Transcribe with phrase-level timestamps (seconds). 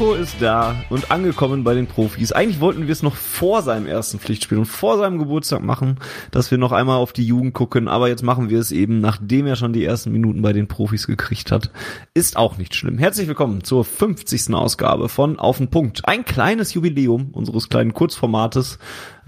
[0.00, 2.32] Mukoko ist da und angekommen bei den Profis.
[2.32, 5.98] Eigentlich wollten wir es noch vor seinem ersten Pflichtspiel und vor seinem Geburtstag machen,
[6.30, 9.46] dass wir noch einmal auf die Jugend gucken, aber jetzt machen wir es eben, nachdem
[9.46, 11.70] er schon die ersten Minuten bei den Profis gekriegt hat.
[12.14, 12.96] Ist auch nicht schlimm.
[12.96, 14.54] Herzlich willkommen zur 50.
[14.54, 16.00] Ausgabe von Auf den Punkt.
[16.06, 18.78] Ein kleines Jubiläum unseres kleinen Kurzformates,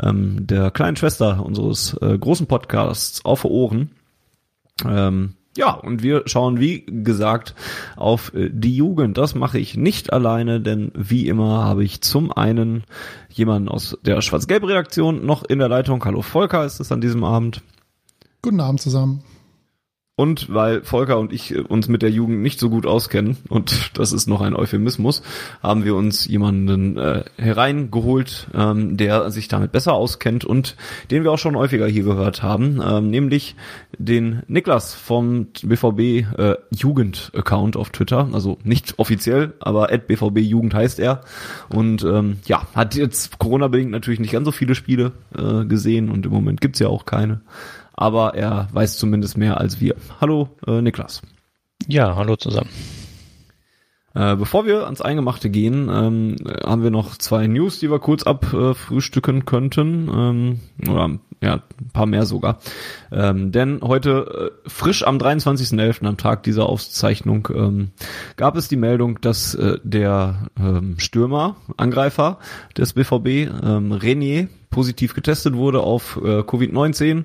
[0.03, 3.91] ähm, der kleinen Schwester unseres äh, großen Podcasts Auf Ohren.
[4.89, 7.55] Ähm, ja, und wir schauen, wie gesagt,
[7.97, 9.19] auf äh, die Jugend.
[9.19, 12.85] Das mache ich nicht alleine, denn wie immer habe ich zum einen
[13.29, 16.05] jemanden aus der Schwarz-Gelb-Redaktion noch in der Leitung.
[16.05, 17.61] Hallo Volker ist es an diesem Abend.
[18.41, 19.23] Guten Abend zusammen.
[20.15, 24.13] Und weil Volker und ich uns mit der Jugend nicht so gut auskennen, und das
[24.13, 25.23] ist noch ein Euphemismus,
[25.63, 30.77] haben wir uns jemanden äh, hereingeholt, ähm, der sich damit besser auskennt und
[31.11, 33.57] den wir auch schon häufiger hier gehört haben, ähm, nämlich
[33.97, 40.75] den Niklas vom BVB äh, Jugend-Account auf Twitter, also nicht offiziell, aber at BVB Jugend
[40.75, 41.23] heißt er.
[41.71, 46.27] Und ähm, ja, hat jetzt Corona-bedingt natürlich nicht ganz so viele Spiele äh, gesehen und
[46.27, 47.41] im Moment gibt's ja auch keine
[47.95, 49.97] aber er weiß zumindest mehr als wir.
[50.21, 51.23] Hallo, äh, Niklas.
[51.89, 52.71] Ja, hallo zusammen.
[54.15, 58.25] Äh, bevor wir ans Eingemachte gehen, ähm, haben wir noch zwei News, die wir kurz
[58.25, 60.11] abfrühstücken könnten.
[60.15, 62.59] Ähm, oder ja, ein paar mehr sogar.
[63.11, 67.91] Ähm, denn heute, äh, frisch am 23.11., am Tag dieser Auszeichnung, ähm,
[68.37, 72.39] gab es die Meldung, dass äh, der ähm, Stürmer, Angreifer
[72.77, 77.25] des BVB, ähm, Renier, positiv getestet wurde auf äh, Covid-19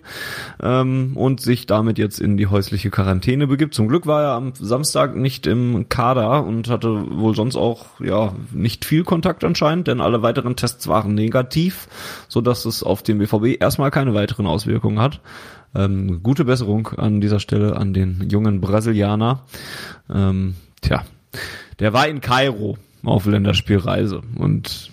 [0.62, 3.74] ähm, und sich damit jetzt in die häusliche Quarantäne begibt.
[3.74, 8.34] Zum Glück war er am Samstag nicht im Kader und hatte wohl sonst auch ja
[8.52, 11.88] nicht viel Kontakt anscheinend, denn alle weiteren Tests waren negativ,
[12.28, 15.22] so dass es auf den BVB erstmal keine weiteren Auswirkungen hat.
[15.74, 19.44] Ähm, gute Besserung an dieser Stelle an den jungen Brasilianer.
[20.14, 21.04] Ähm, tja,
[21.80, 24.92] der war in Kairo auf Länderspielreise und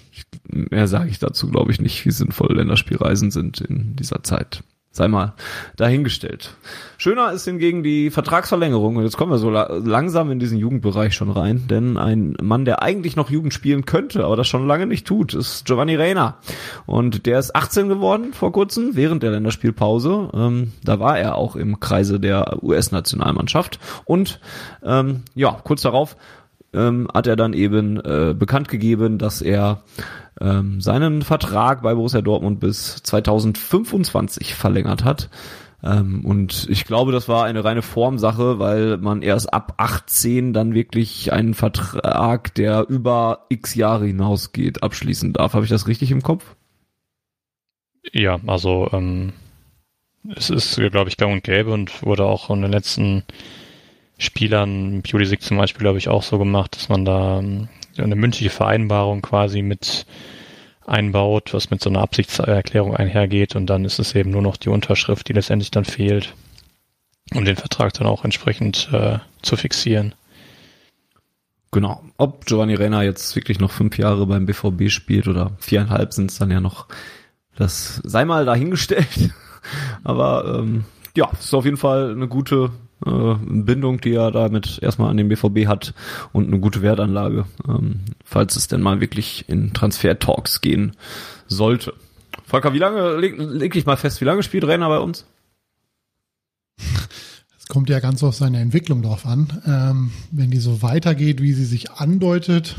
[0.48, 4.62] mehr sage ich dazu, glaube ich, nicht, wie sinnvoll Länderspielreisen sind in dieser Zeit.
[4.96, 5.34] Sei mal
[5.74, 6.54] dahingestellt.
[6.98, 8.94] Schöner ist hingegen die Vertragsverlängerung.
[8.94, 11.66] Und jetzt kommen wir so la langsam in diesen Jugendbereich schon rein.
[11.68, 15.34] Denn ein Mann, der eigentlich noch Jugend spielen könnte, aber das schon lange nicht tut,
[15.34, 16.38] ist Giovanni Reina.
[16.86, 20.30] Und der ist 18 geworden vor kurzem, während der Länderspielpause.
[20.32, 23.80] Ähm, da war er auch im Kreise der US-Nationalmannschaft.
[24.04, 24.38] Und
[24.84, 26.16] ähm, ja, kurz darauf
[26.74, 29.82] ähm, hat er dann eben äh, bekannt gegeben, dass er
[30.40, 35.30] ähm, seinen Vertrag bei Borussia Dortmund bis 2025 verlängert hat.
[35.82, 40.74] Ähm, und ich glaube, das war eine reine Formsache, weil man erst ab 18 dann
[40.74, 45.52] wirklich einen Vertrag, der über x Jahre hinausgeht, abschließen darf.
[45.52, 46.56] Habe ich das richtig im Kopf?
[48.12, 49.32] Ja, also ähm,
[50.34, 53.24] es ist, glaube ich, gang und gäbe und wurde auch in den letzten
[54.18, 58.50] Spielern, Pulisic zum Beispiel, glaube ich, auch so gemacht, dass man da ähm, eine mündliche
[58.50, 60.06] Vereinbarung quasi mit
[60.86, 64.68] einbaut, was mit so einer Absichtserklärung einhergeht und dann ist es eben nur noch die
[64.68, 66.34] Unterschrift, die letztendlich dann fehlt,
[67.34, 70.14] um den Vertrag dann auch entsprechend äh, zu fixieren.
[71.70, 72.02] Genau.
[72.18, 76.38] Ob Giovanni Renner jetzt wirklich noch fünf Jahre beim BVB spielt oder viereinhalb sind es
[76.38, 76.86] dann ja noch,
[77.56, 79.30] das sei mal dahingestellt.
[80.04, 80.84] Aber ähm,
[81.16, 82.70] ja, ist auf jeden Fall eine gute
[83.06, 85.94] äh, Bindung, die er damit erstmal an den BVB hat
[86.32, 90.96] und eine gute Wertanlage, ähm, falls es denn mal wirklich in Transfer-Talks gehen
[91.46, 91.94] sollte.
[92.46, 95.26] Volker, wie lange, leg, leg ich mal fest, wie lange spielt Renner bei uns?
[97.56, 99.62] Es kommt ja ganz auf seine Entwicklung drauf an.
[99.64, 102.76] Ähm, wenn die so weitergeht, wie sie sich andeutet,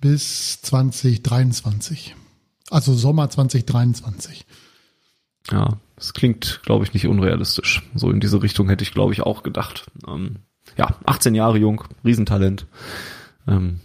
[0.00, 2.16] bis 2023.
[2.70, 4.46] Also Sommer 2023.
[5.50, 7.82] Ja, das klingt, glaube ich, nicht unrealistisch.
[7.94, 9.86] So in diese Richtung hätte ich, glaube ich, auch gedacht.
[10.06, 10.36] Ähm,
[10.76, 12.66] ja, 18 Jahre jung, Riesentalent.
[13.48, 13.80] Ähm,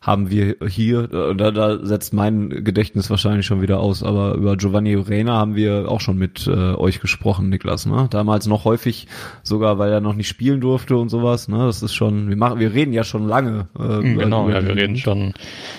[0.00, 4.56] haben wir hier, äh, da, da setzt mein Gedächtnis wahrscheinlich schon wieder aus, aber über
[4.56, 8.06] Giovanni Reina haben wir auch schon mit äh, euch gesprochen, Niklas, ne?
[8.10, 9.08] Damals noch häufig,
[9.42, 11.58] sogar weil er noch nicht spielen durfte und sowas, ne?
[11.66, 13.68] Das ist schon, wir machen, wir reden ja schon lange.
[13.76, 15.34] Äh, genau, ja, wir reden schon,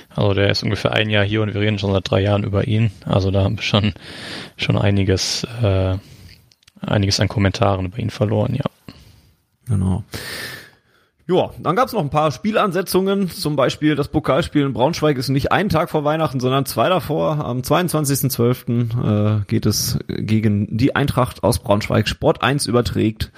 [0.10, 2.68] also der ist ungefähr ein Jahr hier und wir reden schon seit drei Jahren über
[2.68, 2.92] ihn.
[3.06, 3.94] Also da haben wir schon
[4.58, 5.96] schon einiges, äh,
[6.82, 8.66] einiges an Kommentaren über ihn verloren, ja.
[9.66, 10.04] Genau.
[11.30, 13.30] Ja, dann gab's noch ein paar Spielansetzungen.
[13.30, 17.46] Zum Beispiel das Pokalspiel in Braunschweig ist nicht einen Tag vor Weihnachten, sondern zwei davor.
[17.46, 19.42] Am 22.12.
[19.42, 22.08] Äh, geht es gegen die Eintracht aus Braunschweig.
[22.08, 23.32] Sport 1 überträgt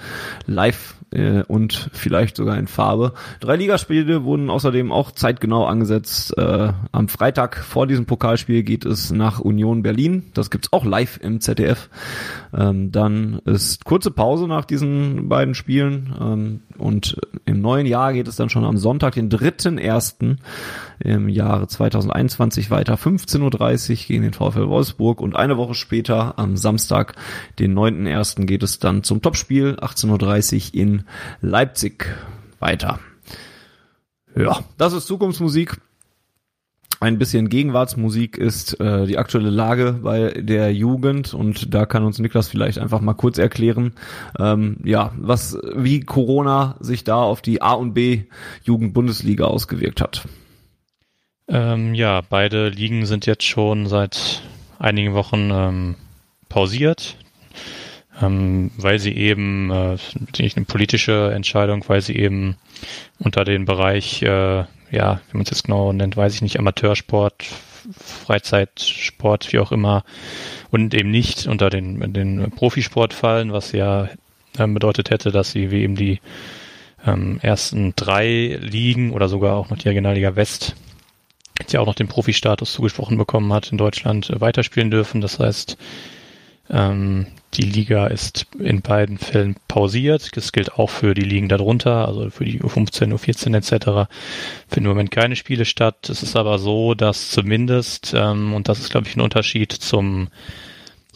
[0.46, 3.12] live äh, und vielleicht sogar in Farbe.
[3.40, 6.36] Drei Ligaspiele wurden außerdem auch zeitgenau angesetzt.
[6.36, 10.24] Äh, am Freitag vor diesem Pokalspiel geht es nach Union Berlin.
[10.34, 11.88] Das gibt's auch live im ZDF.
[12.56, 18.28] Ähm, dann ist kurze Pause nach diesen beiden Spielen ähm, und im neuen Jahr geht
[18.28, 20.36] es dann schon am Sonntag, den 3.1.
[21.04, 22.94] im Jahre 2021 weiter.
[22.94, 27.14] 15.30 Uhr gegen den VfL Wolfsburg und eine Woche später am Samstag,
[27.58, 28.46] den 9.1.
[28.46, 31.04] geht es dann zum Topspiel 18.30 Uhr in
[31.40, 32.06] Leipzig
[32.58, 32.98] weiter.
[34.34, 35.78] Ja, das ist Zukunftsmusik
[37.02, 42.20] ein bisschen Gegenwartsmusik ist äh, die aktuelle Lage bei der Jugend und da kann uns
[42.20, 43.94] Niklas vielleicht einfach mal kurz erklären,
[44.38, 48.22] ähm, ja, was wie Corona sich da auf die A und B
[48.62, 50.28] Jugend-Bundesliga ausgewirkt hat.
[51.52, 54.42] Ähm, ja, beide Ligen sind jetzt schon seit
[54.78, 55.96] einigen Wochen ähm,
[56.48, 57.16] pausiert,
[58.20, 59.98] ähm, weil sie eben äh,
[60.38, 62.56] nicht eine politische Entscheidung, weil sie eben
[63.18, 67.44] unter den Bereich äh, ja, wie man es jetzt genau nennt, weiß ich nicht, Amateursport,
[67.98, 70.04] Freizeitsport, wie auch immer,
[70.70, 74.08] und eben nicht unter den, den Profisport fallen, was ja
[74.58, 76.20] ähm, bedeutet hätte, dass sie wie eben die
[77.06, 80.76] ähm, ersten drei Ligen oder sogar auch noch die Regionalliga West
[81.62, 85.20] jetzt ja auch noch den Profi-Status zugesprochen bekommen hat, in Deutschland äh, weiterspielen dürfen.
[85.20, 85.76] Das heißt,
[86.70, 90.36] ähm, die Liga ist in beiden Fällen pausiert.
[90.36, 94.10] Das gilt auch für die Ligen darunter, also für die U15, U14 etc.
[94.68, 96.08] Finden im Moment keine Spiele statt.
[96.08, 100.28] Es ist aber so, dass zumindest, ähm, und das ist glaube ich ein Unterschied zum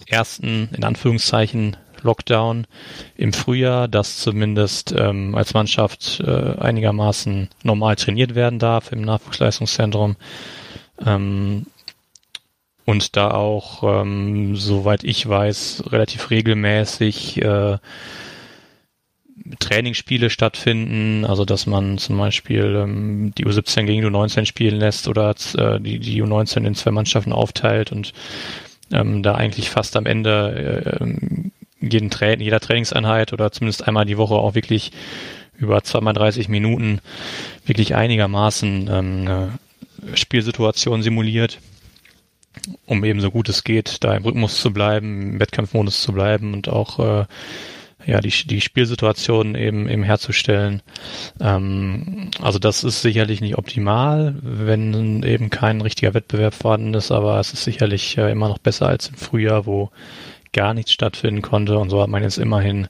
[0.06, 2.66] ersten, in Anführungszeichen, Lockdown
[3.16, 10.16] im Frühjahr, dass zumindest ähm, als Mannschaft äh, einigermaßen normal trainiert werden darf im Nachwuchsleistungszentrum.
[11.04, 11.66] Ähm,
[12.84, 17.78] und da auch, ähm, soweit ich weiß, relativ regelmäßig äh,
[19.58, 25.08] Trainingsspiele stattfinden, also dass man zum Beispiel ähm, die U17 gegen die U19 spielen lässt
[25.08, 28.12] oder äh, die, die U19 in zwei Mannschaften aufteilt und
[28.92, 34.18] ähm, da eigentlich fast am Ende äh, jeden Tra jeder Trainingseinheit oder zumindest einmal die
[34.18, 34.92] Woche auch wirklich
[35.58, 37.00] über zweimal 30 Minuten
[37.64, 39.50] wirklich einigermaßen ähm,
[40.14, 41.58] Spielsituation simuliert
[42.86, 46.54] um eben so gut es geht, da im Rhythmus zu bleiben, im Wettkampfmodus zu bleiben
[46.54, 47.26] und auch äh,
[48.06, 50.82] ja die, die Spielsituation eben eben herzustellen.
[51.40, 57.38] Ähm, also das ist sicherlich nicht optimal, wenn eben kein richtiger Wettbewerb vorhanden ist, aber
[57.40, 59.90] es ist sicherlich äh, immer noch besser als im Frühjahr, wo
[60.56, 62.88] gar nichts stattfinden konnte und so hat man jetzt immerhin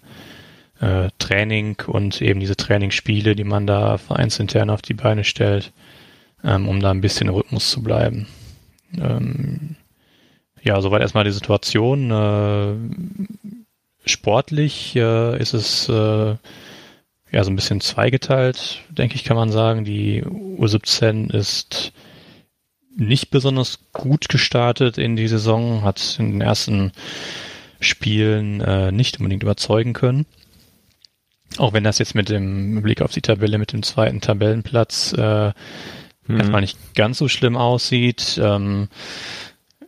[0.80, 5.72] äh, Training und eben diese Trainingsspiele, die man da vereinsintern auf die Beine stellt,
[6.44, 8.28] ähm, um da ein bisschen Rhythmus zu bleiben.
[8.96, 9.76] Ähm,
[10.62, 12.10] ja, soweit erstmal die Situation.
[12.10, 16.36] Äh, sportlich äh, ist es äh,
[17.32, 19.84] ja so ein bisschen zweigeteilt, denke ich, kann man sagen.
[19.84, 21.92] Die U17 ist
[22.96, 26.92] nicht besonders gut gestartet in die Saison, hat in den ersten
[27.86, 30.26] Spielen äh, nicht unbedingt überzeugen können.
[31.58, 35.52] Auch wenn das jetzt mit dem Blick auf die Tabelle, mit dem zweiten Tabellenplatz äh,
[36.26, 36.38] hm.
[36.38, 38.38] erstmal nicht ganz so schlimm aussieht.
[38.42, 38.88] Ähm,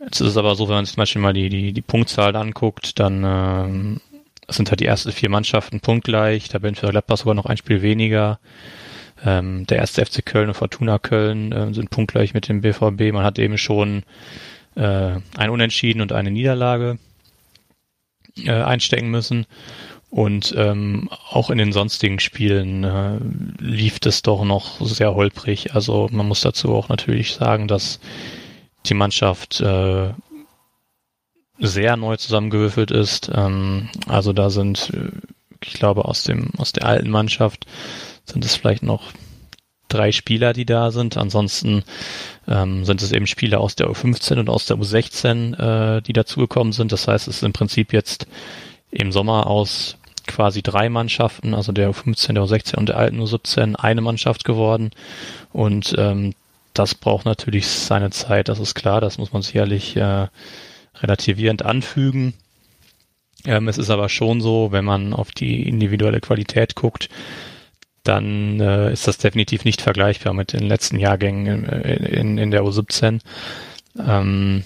[0.03, 2.35] jetzt ist es aber so, wenn man sich zum Beispiel mal die, die, die Punktzahl
[2.35, 4.01] anguckt, dann ähm,
[4.47, 7.81] sind halt die ersten vier Mannschaften punktgleich, da bin für Gladbach sogar noch ein Spiel
[7.81, 8.39] weniger.
[9.23, 13.13] Ähm, der erste FC Köln und Fortuna Köln äh, sind punktgleich mit dem BVB.
[13.13, 14.03] Man hat eben schon
[14.75, 16.97] äh, ein Unentschieden und eine Niederlage
[18.37, 19.45] äh, einstecken müssen.
[20.09, 23.19] Und ähm, auch in den sonstigen Spielen äh,
[23.59, 25.75] lief es doch noch sehr holprig.
[25.75, 27.99] Also man muss dazu auch natürlich sagen, dass
[28.87, 30.13] die Mannschaft äh,
[31.59, 33.29] sehr neu zusammengewürfelt ist.
[33.33, 35.11] Ähm, also da sind, äh,
[35.63, 37.67] ich glaube, aus dem aus der alten Mannschaft
[38.25, 39.11] sind es vielleicht noch
[39.89, 41.17] drei Spieler, die da sind.
[41.17, 41.83] Ansonsten
[42.47, 46.73] ähm, sind es eben Spieler aus der U15 und aus der U16, äh, die dazugekommen
[46.73, 46.91] sind.
[46.91, 48.27] Das heißt, es ist im Prinzip jetzt
[48.91, 53.75] im Sommer aus quasi drei Mannschaften, also der U15, der U16 und der alten U17,
[53.75, 54.91] eine Mannschaft geworden.
[55.51, 56.33] Und ähm,
[56.73, 60.27] das braucht natürlich seine Zeit, das ist klar, das muss man sicherlich äh,
[61.01, 62.33] relativierend anfügen.
[63.45, 67.09] Ähm, es ist aber schon so, wenn man auf die individuelle Qualität guckt,
[68.03, 72.63] dann äh, ist das definitiv nicht vergleichbar mit den letzten Jahrgängen in, in, in der
[72.63, 73.19] U17.
[73.97, 74.63] Ähm,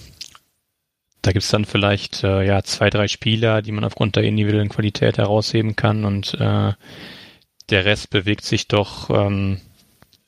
[1.22, 5.18] da gibt's dann vielleicht äh, ja zwei, drei Spieler, die man aufgrund der individuellen Qualität
[5.18, 6.72] herausheben kann und äh,
[7.70, 9.60] der Rest bewegt sich doch ähm,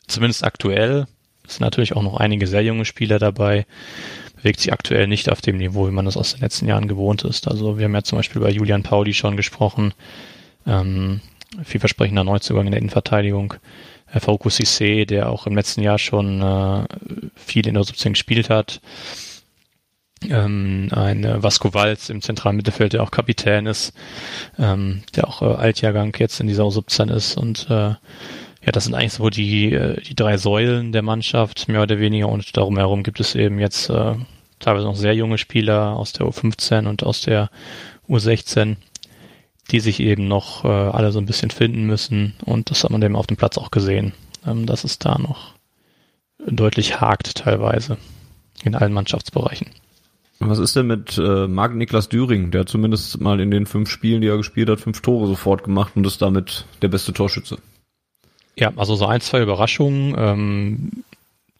[0.06, 1.06] zumindest aktuell.
[1.46, 3.66] Es sind natürlich auch noch einige sehr junge Spieler dabei.
[4.36, 7.24] Bewegt sich aktuell nicht auf dem Niveau, wie man das aus den letzten Jahren gewohnt
[7.24, 7.46] ist.
[7.46, 9.92] Also wir haben ja zum Beispiel bei Julian Pauli schon gesprochen.
[10.66, 11.20] Ähm,
[11.64, 13.54] vielversprechender Neuzugang in der Innenverteidigung.
[14.06, 16.84] Herr Fauco Cissé, der auch im letzten Jahr schon äh,
[17.34, 18.80] viel in der Substanz gespielt hat.
[20.28, 23.92] Ähm, ein äh, Vasco Walz im zentralen Mittelfeld, der auch Kapitän ist,
[24.58, 27.94] ähm, der auch äh, Altjahrgang jetzt in dieser 17 ist und äh,
[28.66, 32.28] ja, das sind eigentlich so die, äh, die drei Säulen der Mannschaft, mehr oder weniger,
[32.28, 34.14] und darum herum gibt es eben jetzt äh,
[34.58, 37.50] teilweise noch sehr junge Spieler aus der U15 und aus der
[38.08, 38.76] U16,
[39.70, 43.02] die sich eben noch äh, alle so ein bisschen finden müssen und das hat man
[43.02, 44.12] eben auf dem Platz auch gesehen,
[44.46, 45.54] ähm, dass es da noch
[46.46, 47.98] deutlich hakt teilweise
[48.64, 49.68] in allen Mannschaftsbereichen.
[50.38, 52.50] Was ist denn mit äh, Marc Niklas Düring?
[52.50, 55.64] Der hat zumindest mal in den fünf Spielen, die er gespielt hat, fünf Tore sofort
[55.64, 57.58] gemacht und ist damit der beste Torschütze.
[58.54, 60.90] Ja, also so ein, zwei Überraschungen, ähm,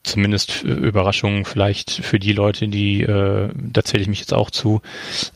[0.07, 4.81] zumindest Überraschungen vielleicht für die Leute, die, äh, da zähle ich mich jetzt auch zu,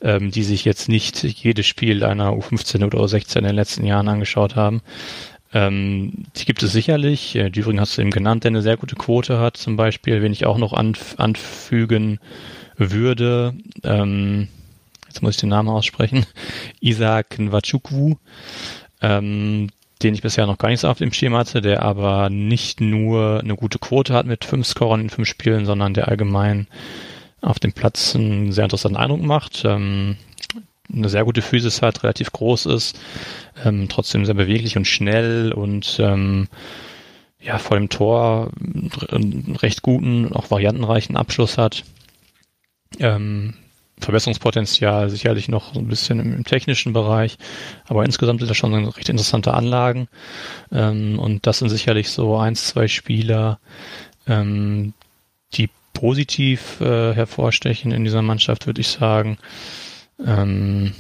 [0.00, 4.08] ähm, die sich jetzt nicht jedes Spiel einer U15 oder U16 in den letzten Jahren
[4.08, 4.80] angeschaut haben.
[5.52, 7.34] Ähm, die gibt es sicherlich.
[7.34, 10.32] Äh, Düring hast du eben genannt, der eine sehr gute Quote hat, zum Beispiel, wenn
[10.32, 12.20] ich auch noch anf anfügen
[12.76, 14.48] würde, ähm,
[15.08, 16.24] jetzt muss ich den Namen aussprechen,
[16.80, 18.16] Isaac Nwachukwu,
[19.02, 19.68] ähm,
[20.02, 23.40] den ich bisher noch gar nicht so auf dem Schirm hatte, der aber nicht nur
[23.40, 26.66] eine gute Quote hat mit fünf Scorern in fünf Spielen, sondern der allgemein
[27.40, 29.62] auf dem Platz einen sehr interessanten Eindruck macht.
[29.64, 30.16] Ähm,
[30.92, 32.98] eine sehr gute Physis hat, relativ groß ist,
[33.64, 36.48] ähm, trotzdem sehr beweglich und schnell und ähm,
[37.40, 38.50] ja, vor dem Tor
[39.10, 41.84] einen recht guten, auch variantenreichen Abschluss hat.
[42.98, 43.54] Ähm,
[44.00, 47.38] Verbesserungspotenzial sicherlich noch ein bisschen im, im, technischen Bereich,
[47.86, 50.08] aber insgesamt sind das schon recht interessante Anlagen
[50.72, 53.58] ähm, und das sind sicherlich so eins, zwei Spieler,
[54.26, 54.94] ähm,
[55.54, 59.38] die positiv äh, hervorstechen in dieser Mannschaft, würde ich sagen.
[60.24, 60.94] Ähm,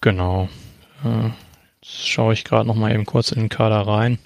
[0.00, 0.48] genau.
[1.04, 1.30] Äh,
[1.82, 4.18] jetzt schaue ich gerade noch mal eben kurz in den Kader rein.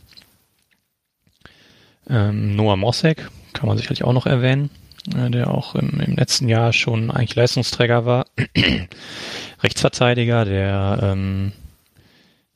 [2.09, 4.71] Ähm, Noah Mossek kann man sicherlich auch noch erwähnen
[5.07, 8.27] der auch im, im letzten Jahr schon eigentlich Leistungsträger war.
[9.63, 11.53] Rechtsverteidiger, der ähm,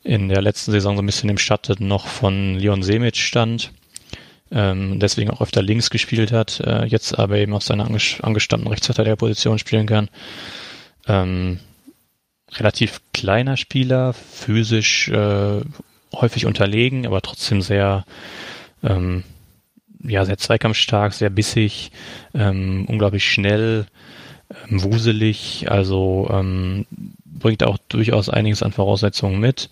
[0.05, 3.73] in der letzten Saison so ein bisschen im Schatten noch von Leon Semic stand,
[4.51, 9.59] ähm, deswegen auch öfter links gespielt hat, äh, jetzt aber eben auf seiner angestandenen Rechtsverteidigerposition
[9.59, 10.09] spielen kann.
[11.07, 11.59] Ähm,
[12.53, 15.61] relativ kleiner Spieler, physisch äh,
[16.13, 18.05] häufig unterlegen, aber trotzdem sehr
[18.83, 19.25] ähm,
[20.03, 21.93] ja, sehr zweikampfstark, sehr bissig,
[22.35, 23.87] ähm, unglaublich schnell,
[24.69, 26.87] ähm, wuselig, also ähm,
[27.25, 29.71] bringt auch durchaus einiges an Voraussetzungen mit.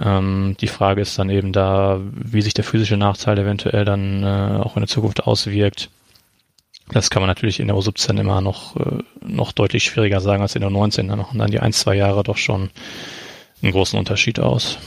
[0.00, 4.60] Ähm, die Frage ist dann eben da, wie sich der physische Nachteil eventuell dann äh,
[4.62, 5.90] auch in der Zukunft auswirkt.
[6.92, 10.56] Das kann man natürlich in der U17 immer noch, äh, noch deutlich schwieriger sagen als
[10.56, 11.08] in der U19.
[11.08, 12.70] Da machen dann die ein, zwei Jahre doch schon
[13.62, 14.78] einen großen Unterschied aus.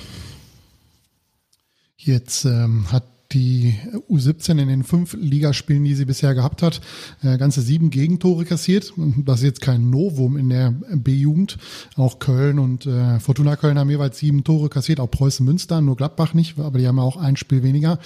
[1.97, 3.75] Jetzt ähm, hat die
[4.09, 6.81] U17 in den fünf Ligaspielen, die sie bisher gehabt hat,
[7.23, 8.93] äh, ganze sieben Gegentore kassiert.
[9.17, 11.57] Das ist jetzt kein Novum in der B-Jugend.
[11.95, 15.95] Auch Köln und äh, Fortuna Köln haben jeweils sieben Tore kassiert, auch Preußen Münster, nur
[15.95, 17.99] Gladbach nicht, aber die haben auch ein Spiel weniger.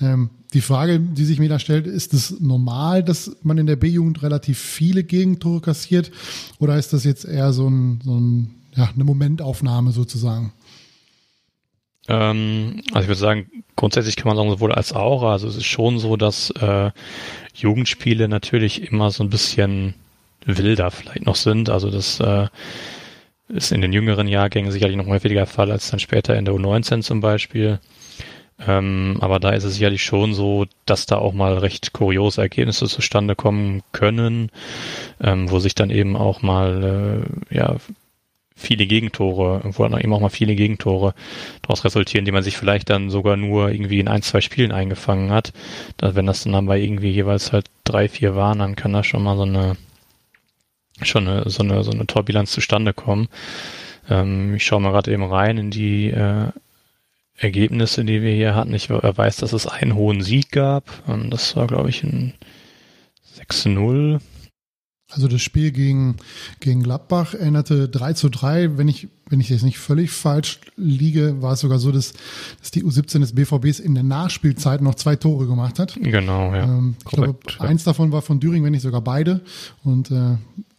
[0.00, 3.76] Ähm, die Frage, die sich mir da stellt, ist es normal, dass man in der
[3.76, 6.10] B-Jugend relativ viele Gegentore kassiert?
[6.58, 10.52] Oder ist das jetzt eher so, ein, so ein, ja, eine Momentaufnahme sozusagen?
[12.08, 15.22] Ähm, also ich würde sagen, grundsätzlich kann man sagen, sowohl als auch.
[15.22, 16.90] Also es ist schon so, dass äh,
[17.54, 19.94] Jugendspiele natürlich immer so ein bisschen
[20.44, 21.70] wilder vielleicht noch sind.
[21.70, 22.48] Also das äh,
[23.48, 27.02] ist in den jüngeren Jahrgängen sicherlich noch häufiger Fall als dann später in der U19
[27.02, 27.78] zum Beispiel.
[28.66, 32.86] Ähm, aber da ist es sicherlich schon so, dass da auch mal recht kuriose Ergebnisse
[32.86, 34.50] zustande kommen können,
[35.20, 37.76] ähm, wo sich dann eben auch mal äh, ja
[38.62, 41.14] viele Gegentore, wo dann eben auch mal viele Gegentore
[41.62, 45.30] daraus resultieren, die man sich vielleicht dann sogar nur irgendwie in ein, zwei Spielen eingefangen
[45.30, 45.52] hat.
[45.98, 49.22] Da, wenn das dann bei irgendwie jeweils halt drei, vier waren, dann kann da schon
[49.22, 49.76] mal so eine
[51.02, 53.28] schon eine, so eine so eine Torbilanz zustande kommen.
[54.08, 56.48] Ähm, ich schaue mal gerade eben rein in die äh,
[57.36, 58.74] Ergebnisse, die wir hier hatten.
[58.74, 60.84] Ich weiß, dass es einen hohen Sieg gab.
[61.08, 62.34] Ähm, das war, glaube ich, ein
[63.36, 64.20] 6-0
[65.14, 66.16] also das Spiel gegen,
[66.60, 68.78] gegen Gladbach erinnerte 3 zu 3.
[68.78, 72.12] Wenn ich, wenn ich jetzt nicht völlig falsch liege, war es sogar so, dass,
[72.60, 75.98] dass die U17 des BVBs in der Nachspielzeit noch zwei Tore gemacht hat.
[76.00, 76.64] Genau, ja.
[76.64, 77.60] Ähm, ich glaube, ja.
[77.60, 79.40] eins davon war von Düring, wenn nicht sogar beide.
[79.84, 80.36] Und äh,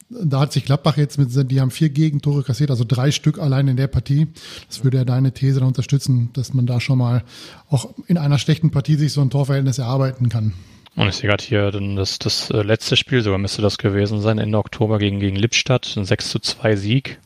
[0.10, 3.68] da hat sich Gladbach jetzt mit, die haben vier Gegentore kassiert, also drei Stück allein
[3.68, 4.28] in der Partie.
[4.68, 7.24] Das würde ja deine These da unterstützen, dass man da schon mal
[7.70, 10.54] auch in einer schlechten Partie sich so ein Torverhältnis erarbeiten kann.
[10.96, 14.38] Und ich sehe gerade hier das, das äh, letzte Spiel, sogar müsste das gewesen sein,
[14.38, 17.20] Ende Oktober gegen, gegen Lippstadt, ein 6 zu 2 Sieg.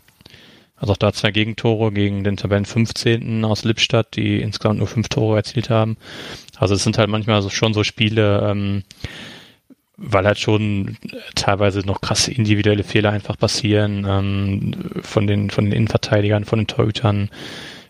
[0.78, 3.44] Also auch da zwei Gegentore gegen den Tabellen 15.
[3.44, 5.98] aus Lippstadt, die insgesamt nur fünf Tore erzielt haben.
[6.56, 8.84] Also es sind halt manchmal so, schon so Spiele, ähm,
[9.98, 10.98] weil halt schon
[11.34, 16.68] teilweise noch krasse individuelle Fehler einfach passieren ähm, von den von den Innenverteidigern, von den
[16.68, 17.32] Torhütern,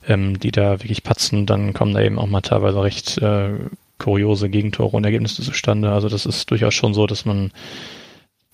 [0.07, 1.45] ähm, die da wirklich patzen.
[1.45, 3.49] Dann kommen da eben auch mal teilweise recht äh,
[3.99, 5.91] kuriose Gegentore und Ergebnisse zustande.
[5.91, 7.51] Also das ist durchaus schon so, dass man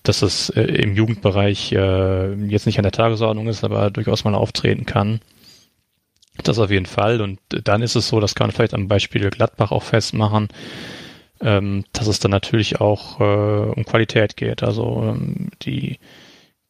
[0.04, 4.34] dass es äh, im Jugendbereich äh, jetzt nicht an der Tagesordnung ist, aber durchaus mal
[4.34, 5.20] auftreten kann.
[6.42, 7.20] Das auf jeden Fall.
[7.20, 10.48] Und dann ist es so, das kann man vielleicht am Beispiel Gladbach auch festmachen,
[11.40, 14.62] ähm, dass es dann natürlich auch äh, um Qualität geht.
[14.62, 15.98] Also ähm, die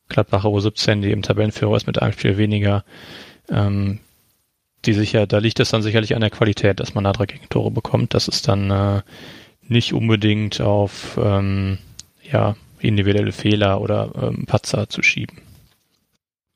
[0.09, 2.85] Gladbacher U17, die im Tabellenführer ist mit einem Spiel weniger,
[3.51, 3.99] ähm,
[4.87, 7.71] die sicher, da liegt es dann sicherlich an der Qualität, dass man da drei Gegentore
[7.71, 8.15] bekommt.
[8.15, 9.03] Das ist dann äh,
[9.69, 11.79] nicht unbedingt auf ähm,
[12.31, 15.39] ja, individuelle Fehler oder ähm, Patzer zu schieben.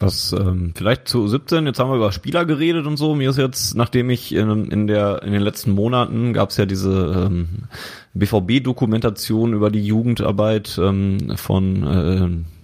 [0.00, 3.16] Was ähm, vielleicht zu 17, jetzt haben wir über Spieler geredet und so.
[3.16, 6.66] Mir ist jetzt, nachdem ich in, in der in den letzten Monaten gab es ja
[6.66, 7.64] diese ähm,
[8.14, 12.57] BVB-Dokumentation über die Jugendarbeit ähm, von äh,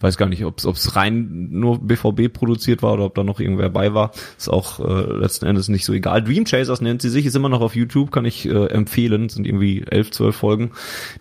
[0.00, 3.70] weiß gar nicht, ob es rein nur BVB produziert war oder ob da noch irgendwer
[3.70, 4.12] bei war.
[4.36, 6.22] Ist auch äh, letzten Endes nicht so egal.
[6.22, 9.28] Dream Chasers nennt sie sich, ist immer noch auf YouTube, kann ich äh, empfehlen.
[9.28, 10.72] Sind irgendwie elf, zwölf Folgen,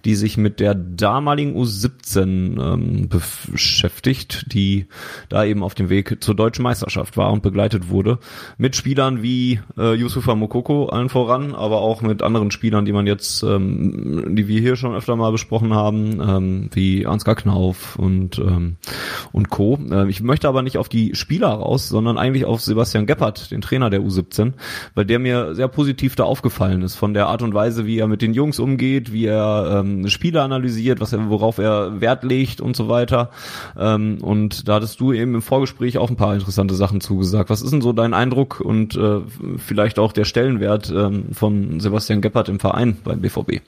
[0.03, 4.87] die sich mit der damaligen U17 ähm, beschäftigt, die
[5.29, 8.19] da eben auf dem Weg zur deutschen Meisterschaft war und begleitet wurde.
[8.57, 13.07] Mit Spielern wie äh, Yusufa Mokoko allen voran, aber auch mit anderen Spielern, die man
[13.07, 18.37] jetzt, ähm, die wir hier schon öfter mal besprochen haben, ähm, wie Ansgar Knauf und
[18.45, 18.77] ähm,
[19.31, 19.77] und Co.
[19.91, 23.61] Äh, ich möchte aber nicht auf die Spieler raus, sondern eigentlich auf Sebastian Geppert, den
[23.61, 24.53] Trainer der U17,
[24.93, 28.07] weil der mir sehr positiv da aufgefallen ist von der Art und Weise, wie er
[28.07, 32.61] mit den Jungs umgeht, wie er ähm, Spiele analysiert, was er, worauf er Wert legt
[32.61, 33.29] und so weiter.
[33.77, 37.49] Ähm, und da hattest du eben im Vorgespräch auch ein paar interessante Sachen zugesagt.
[37.49, 39.21] Was ist denn so dein Eindruck und äh,
[39.57, 43.61] vielleicht auch der Stellenwert ähm, von Sebastian Geppert im Verein beim BVB?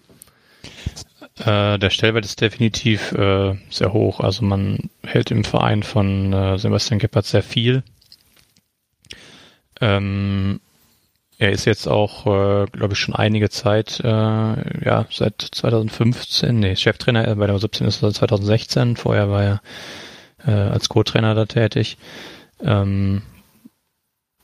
[1.40, 4.20] Äh, der Stellwert ist definitiv äh, sehr hoch.
[4.20, 7.84] Also man hält im Verein von äh, Sebastian Geppert sehr viel.
[9.80, 10.60] Ähm,
[11.38, 16.76] er ist jetzt auch, äh, glaube ich, schon einige Zeit, äh, ja, seit 2015, nee,
[16.76, 18.96] Cheftrainer bei der 17 ist er seit 2016.
[18.96, 19.62] Vorher war er
[20.48, 21.98] äh, als Co-Trainer da tätig.
[22.64, 23.22] Ähm,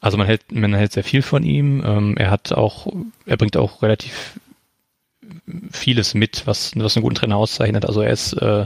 [0.01, 1.82] also man hält, man hält sehr viel von ihm.
[1.84, 2.88] Ähm, er hat auch,
[3.25, 4.39] er bringt auch relativ
[5.71, 7.86] vieles mit, was, was einen guten Trainer auszeichnet.
[7.86, 8.65] Also er ist, äh,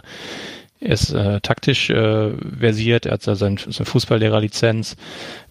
[0.79, 4.95] er ist äh, taktisch äh, versiert, er hat seine, seine Fußballlehrerlizenz.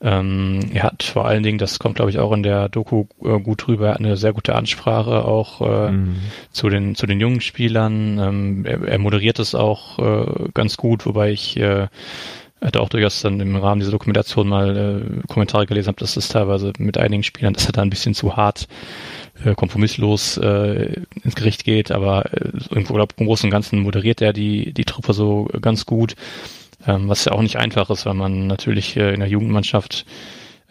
[0.01, 3.41] Ähm, er hat vor allen Dingen, das kommt glaube ich auch in der Doku äh,
[3.41, 6.17] gut rüber, er hat eine sehr gute Ansprache auch äh, mhm.
[6.53, 8.19] zu den zu den jungen Spielern.
[8.21, 11.89] Ähm, er, er moderiert es auch äh, ganz gut, wobei ich äh,
[12.61, 16.29] hatte auch durchaus dann im Rahmen dieser Dokumentation mal äh, Kommentare gelesen habe, dass das
[16.29, 18.69] teilweise mit einigen Spielern, dass er da ein bisschen zu hart
[19.45, 24.33] äh, kompromisslos äh, ins Gericht geht, aber äh, im, im Großen und Ganzen moderiert er
[24.33, 26.15] die, die Truppe so ganz gut,
[26.87, 30.07] ähm, was ja auch nicht einfach ist, weil man natürlich äh, in der Jugendmannschaft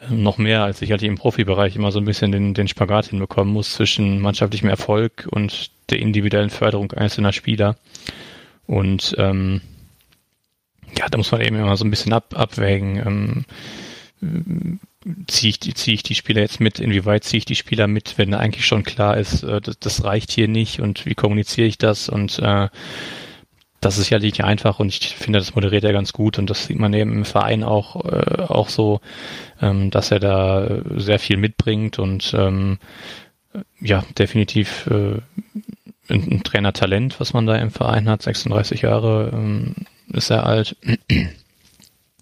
[0.02, 3.54] äh, noch mehr als sicherlich im Profibereich immer so ein bisschen den, den Spagat hinbekommen
[3.54, 7.76] muss zwischen mannschaftlichem Erfolg und der individuellen Förderung einzelner Spieler.
[8.68, 9.62] Und ähm,
[10.98, 13.46] ja, da muss man eben immer so ein bisschen ab, abwägen.
[14.22, 14.80] Ähm,
[15.28, 18.18] ziehe ich, die, ziehe ich die Spieler jetzt mit, inwieweit ziehe ich die Spieler mit,
[18.18, 21.78] wenn eigentlich schon klar ist, äh, das, das reicht hier nicht und wie kommuniziere ich
[21.78, 22.10] das?
[22.10, 22.70] Und äh,
[23.82, 26.66] das ist ja nicht einfach und ich finde, das moderiert er ganz gut und das
[26.66, 29.00] sieht man eben im Verein auch, äh, auch so,
[29.62, 32.80] ähm, dass er da sehr viel mitbringt und ähm,
[33.80, 35.22] ja, definitiv äh,
[36.10, 39.76] ein, ein Trainertalent, was man da im Verein hat, 36 Jahre ähm,
[40.12, 40.76] ist er alt.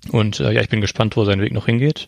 [0.09, 2.07] Und äh, ja, ich bin gespannt, wo sein Weg noch hingeht.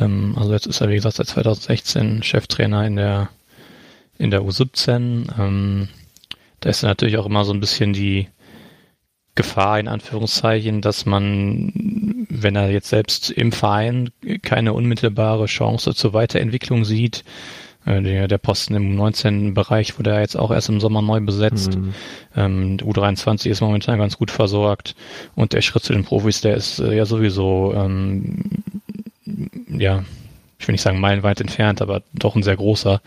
[0.00, 3.28] Ähm, also jetzt ist er, wie gesagt, seit 2016 Cheftrainer in der
[4.18, 5.38] in der U17.
[5.38, 5.88] Ähm,
[6.60, 8.28] da ist natürlich auch immer so ein bisschen die
[9.34, 14.10] Gefahr, in Anführungszeichen, dass man, wenn er jetzt selbst im Verein
[14.42, 17.24] keine unmittelbare Chance zur Weiterentwicklung sieht,
[17.86, 21.76] der, der Posten im 19-Bereich wurde ja jetzt auch erst im Sommer neu besetzt.
[21.76, 21.94] Mhm.
[22.36, 24.94] Ähm, U23 ist momentan ganz gut versorgt
[25.34, 28.62] und der Schritt zu den Profis, der ist äh, ja sowieso, ähm,
[29.68, 30.04] ja,
[30.58, 33.00] ich will nicht sagen meilenweit entfernt, aber doch ein sehr großer.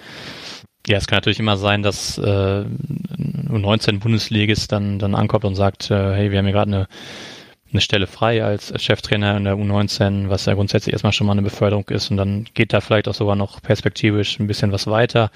[0.88, 2.66] Ja, es kann natürlich immer sein, dass äh,
[3.18, 6.88] 19 Bundesligist dann dann ankommt und sagt, äh, hey, wir haben hier gerade eine
[7.74, 11.42] eine Stelle frei als, Cheftrainer in der U19, was ja grundsätzlich erstmal schon mal eine
[11.42, 15.32] Beförderung ist und dann geht da vielleicht auch sogar noch perspektivisch ein bisschen was weiter.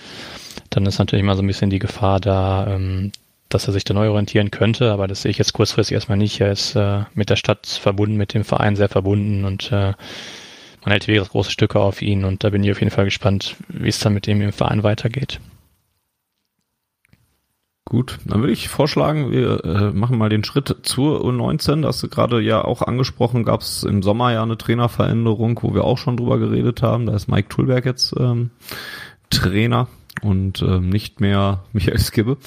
[0.69, 3.11] Dann ist natürlich mal so ein bisschen die Gefahr da, ähm,
[3.49, 6.39] dass er sich da neu orientieren könnte, aber das sehe ich jetzt kurzfristig erstmal nicht.
[6.39, 9.93] Er ist äh, mit der Stadt verbunden, mit dem Verein sehr verbunden und äh,
[10.83, 13.55] man hält wirklich große Stücke auf ihn und da bin ich auf jeden Fall gespannt,
[13.67, 15.39] wie es dann mit ihm im Verein weitergeht.
[17.89, 21.83] Gut, dann würde ich vorschlagen, wir äh, machen mal den Schritt zur U19.
[21.83, 25.73] Das hast du gerade ja auch angesprochen, gab es im Sommer ja eine Trainerveränderung, wo
[25.73, 27.05] wir auch schon drüber geredet haben.
[27.05, 28.49] Da ist Mike Tulberg jetzt ähm,
[29.29, 29.87] Trainer
[30.21, 32.37] und ähm, nicht mehr Michael Skibbe,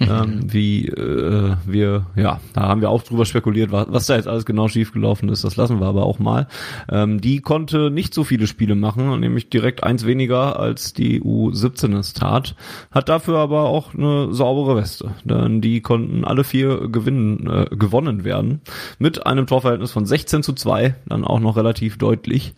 [0.00, 4.28] ähm, wie äh, wir, ja, da haben wir auch drüber spekuliert, was, was da jetzt
[4.28, 6.48] alles genau schiefgelaufen ist, das lassen wir aber auch mal.
[6.90, 11.98] Ähm, die konnte nicht so viele Spiele machen, nämlich direkt eins weniger als die U17
[11.98, 12.54] es tat,
[12.90, 18.24] hat dafür aber auch eine saubere Weste, denn die konnten alle vier gewinnen, äh, gewonnen
[18.24, 18.60] werden,
[18.98, 22.54] mit einem Torverhältnis von 16 zu 2, dann auch noch relativ deutlich.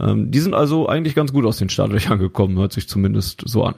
[0.00, 3.64] Ähm, die sind also eigentlich ganz gut aus den Startlöchern gekommen, hört sich zumindest so
[3.64, 3.74] an.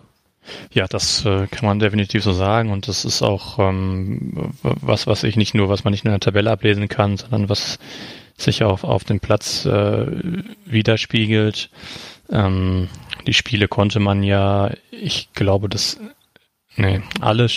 [0.73, 5.25] Ja, das äh, kann man definitiv so sagen und das ist auch ähm, was, was
[5.25, 7.79] ich nicht nur, was man nicht nur in der Tabelle ablesen kann, sondern was
[8.37, 10.07] sich auch auf dem Platz äh,
[10.67, 11.71] widerspiegelt.
[12.31, 12.89] Ähm,
[13.27, 15.99] die Spiele konnte man ja, ich glaube, das,
[16.77, 17.49] nee, alle,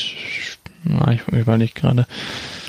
[0.84, 2.08] na, ich überlege gerade.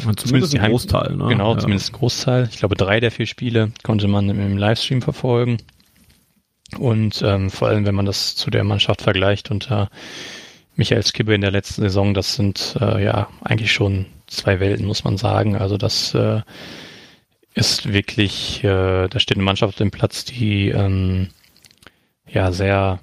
[0.00, 1.26] Zumindest, zumindest ein Großteil, ne?
[1.28, 1.58] Genau, ja.
[1.58, 2.48] zumindest ein Großteil.
[2.50, 5.58] Ich glaube, drei der vier Spiele konnte man im Livestream verfolgen.
[6.78, 9.90] Und ähm, vor allem, wenn man das zu der Mannschaft vergleicht unter
[10.76, 15.04] Michael Skibbe in der letzten Saison, das sind äh, ja eigentlich schon zwei Welten, muss
[15.04, 15.56] man sagen.
[15.56, 16.40] Also das äh,
[17.54, 21.28] ist wirklich, äh, da steht eine Mannschaft auf dem Platz, die ähm,
[22.26, 23.00] ja sehr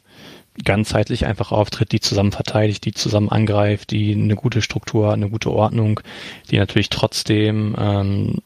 [0.64, 5.52] ganzheitlich einfach auftritt, die zusammen verteidigt, die zusammen angreift, die eine gute Struktur, eine gute
[5.52, 6.00] Ordnung,
[6.50, 8.38] die natürlich trotzdem ähm,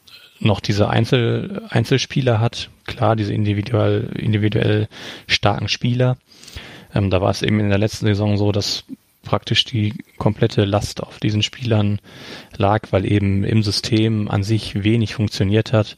[0.44, 2.70] noch diese Einzel Einzelspieler hat.
[2.86, 4.88] Klar, diese individuell, individuell
[5.26, 6.16] starken Spieler.
[6.94, 8.84] Ähm, da war es eben in der letzten Saison so, dass
[9.22, 12.00] praktisch die komplette Last auf diesen Spielern
[12.56, 15.96] lag, weil eben im System an sich wenig funktioniert hat.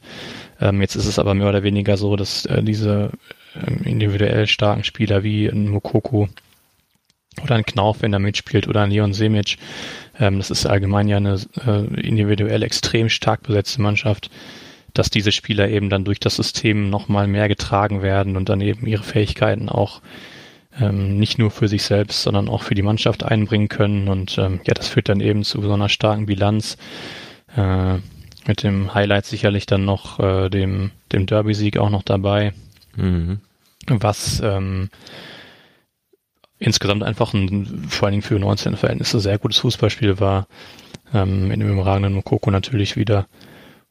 [0.61, 3.11] Ähm, jetzt ist es aber mehr oder weniger so, dass äh, diese
[3.55, 6.29] ähm, individuell starken Spieler wie ein Mokoko
[7.43, 9.57] oder ein Knauf, wenn er mitspielt, oder ein Leon Semic.
[10.19, 14.29] Ähm, das ist allgemein ja eine äh, individuell extrem stark besetzte Mannschaft,
[14.93, 18.87] dass diese Spieler eben dann durch das System nochmal mehr getragen werden und dann eben
[18.87, 20.01] ihre Fähigkeiten auch
[20.79, 24.07] ähm, nicht nur für sich selbst, sondern auch für die Mannschaft einbringen können.
[24.07, 26.77] Und ähm, ja, das führt dann eben zu so einer starken Bilanz.
[27.55, 27.95] Äh,
[28.47, 32.53] mit dem Highlight sicherlich dann noch äh, dem, dem Derby-Sieg auch noch dabei.
[32.95, 33.39] Mhm.
[33.87, 34.89] Was ähm,
[36.59, 40.47] insgesamt einfach ein, vor allen Dingen für 19 Verhältnisse sehr gutes Fußballspiel war.
[41.13, 43.27] Ähm, in dem überragenden Mokoko natürlich wieder.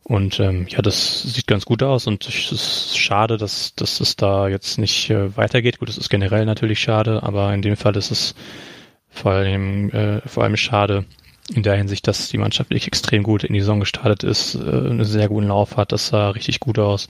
[0.03, 4.17] Und ähm, ja, das sieht ganz gut aus und es ist schade, dass, dass es
[4.17, 5.79] da jetzt nicht äh, weitergeht.
[5.79, 8.35] Gut, es ist generell natürlich schade, aber in dem Fall ist es
[9.09, 11.07] vor allem, äh, vor allem schade
[11.55, 14.59] in der Hinsicht, dass die Mannschaft wirklich extrem gut in die Saison gestartet ist, äh,
[14.59, 17.09] einen sehr guten Lauf hat, das sah richtig gut aus.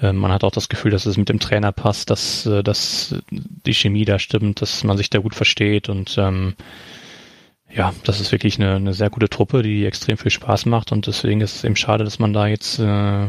[0.00, 3.14] Äh, man hat auch das Gefühl, dass es mit dem Trainer passt, dass, äh, dass
[3.30, 6.54] die Chemie da stimmt, dass man sich da gut versteht und ähm,
[7.72, 11.06] ja, das ist wirklich eine, eine sehr gute Truppe, die extrem viel Spaß macht und
[11.06, 13.28] deswegen ist es eben schade, dass man da jetzt äh,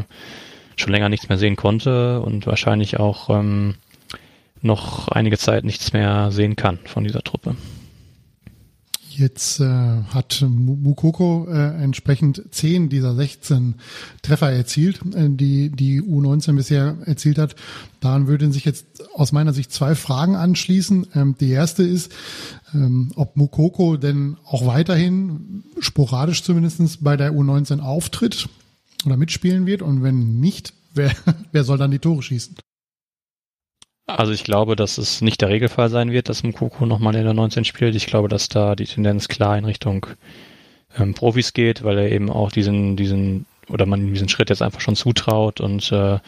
[0.76, 3.76] schon länger nichts mehr sehen konnte und wahrscheinlich auch ähm,
[4.60, 7.56] noch einige Zeit nichts mehr sehen kann von dieser Truppe.
[9.22, 13.76] Jetzt äh, hat Mukoko äh, entsprechend 10 dieser 16
[14.20, 17.54] Treffer erzielt, äh, die die U19 bisher erzielt hat.
[18.00, 21.06] Daran würden sich jetzt aus meiner Sicht zwei Fragen anschließen.
[21.14, 22.10] Ähm, die erste ist,
[22.74, 28.48] ähm, ob Mukoko denn auch weiterhin sporadisch zumindestens bei der U19 auftritt
[29.06, 31.12] oder mitspielen wird und wenn nicht, wer,
[31.52, 32.56] wer soll dann die Tore schießen?
[34.06, 37.34] Also ich glaube, dass es nicht der Regelfall sein wird, dass Mukoko nochmal in der
[37.34, 37.94] 19 spielt.
[37.94, 40.06] Ich glaube, dass da die Tendenz klar in Richtung
[40.98, 44.80] ähm, Profis geht, weil er eben auch diesen, diesen, oder man diesen Schritt jetzt einfach
[44.80, 46.18] schon zutraut und äh,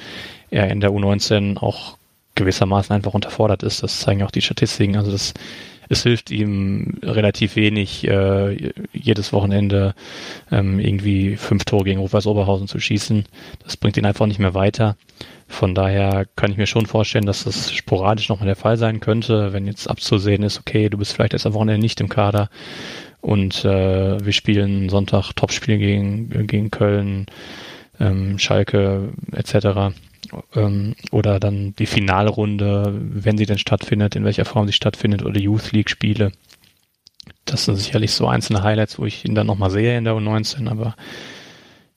[0.50, 1.96] er in der U19 auch
[2.37, 3.82] gewissermaßen einfach unterfordert ist.
[3.82, 4.96] Das zeigen auch die Statistiken.
[4.96, 5.34] Also das
[5.88, 9.94] es hilft ihm relativ wenig, äh, jedes Wochenende
[10.51, 13.25] ähm, irgendwie fünf Tore gegen Rufers Oberhausen zu schießen.
[13.62, 14.97] Das bringt ihn einfach nicht mehr weiter.
[15.47, 19.53] Von daher kann ich mir schon vorstellen, dass das sporadisch nochmal der Fall sein könnte,
[19.53, 22.49] wenn jetzt abzusehen ist, okay, du bist vielleicht erst am Wochenende nicht im Kader
[23.20, 27.27] und äh, wir spielen Sonntag Topspiel gegen, gegen Köln,
[28.01, 29.97] ähm, Schalke etc.
[30.54, 35.38] Ähm, oder dann die Finalrunde, wenn sie denn stattfindet, in welcher Form sie stattfindet, oder
[35.38, 36.32] Youth League Spiele.
[37.44, 40.68] Das sind sicherlich so einzelne Highlights, wo ich ihn dann nochmal sehe in der U19,
[40.68, 40.96] aber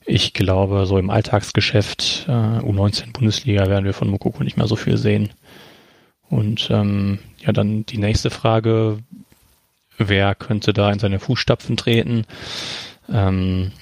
[0.04, 4.76] ich glaube, so im Alltagsgeschäft äh, U19 Bundesliga werden wir von Mokoko nicht mehr so
[4.76, 5.30] viel sehen.
[6.30, 8.98] Und ähm, ja, dann die nächste Frage,
[9.98, 12.24] wer könnte da in seine Fußstapfen treten?
[13.10, 13.72] Ähm,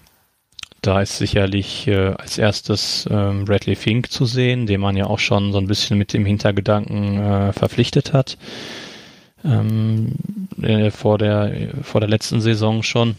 [0.87, 5.19] da ist sicherlich äh, als erstes ähm, Bradley Fink zu sehen, den man ja auch
[5.19, 8.39] schon so ein bisschen mit dem Hintergedanken äh, verpflichtet hat.
[9.45, 10.13] Ähm,
[10.63, 13.17] äh, vor der vor der letzten Saison schon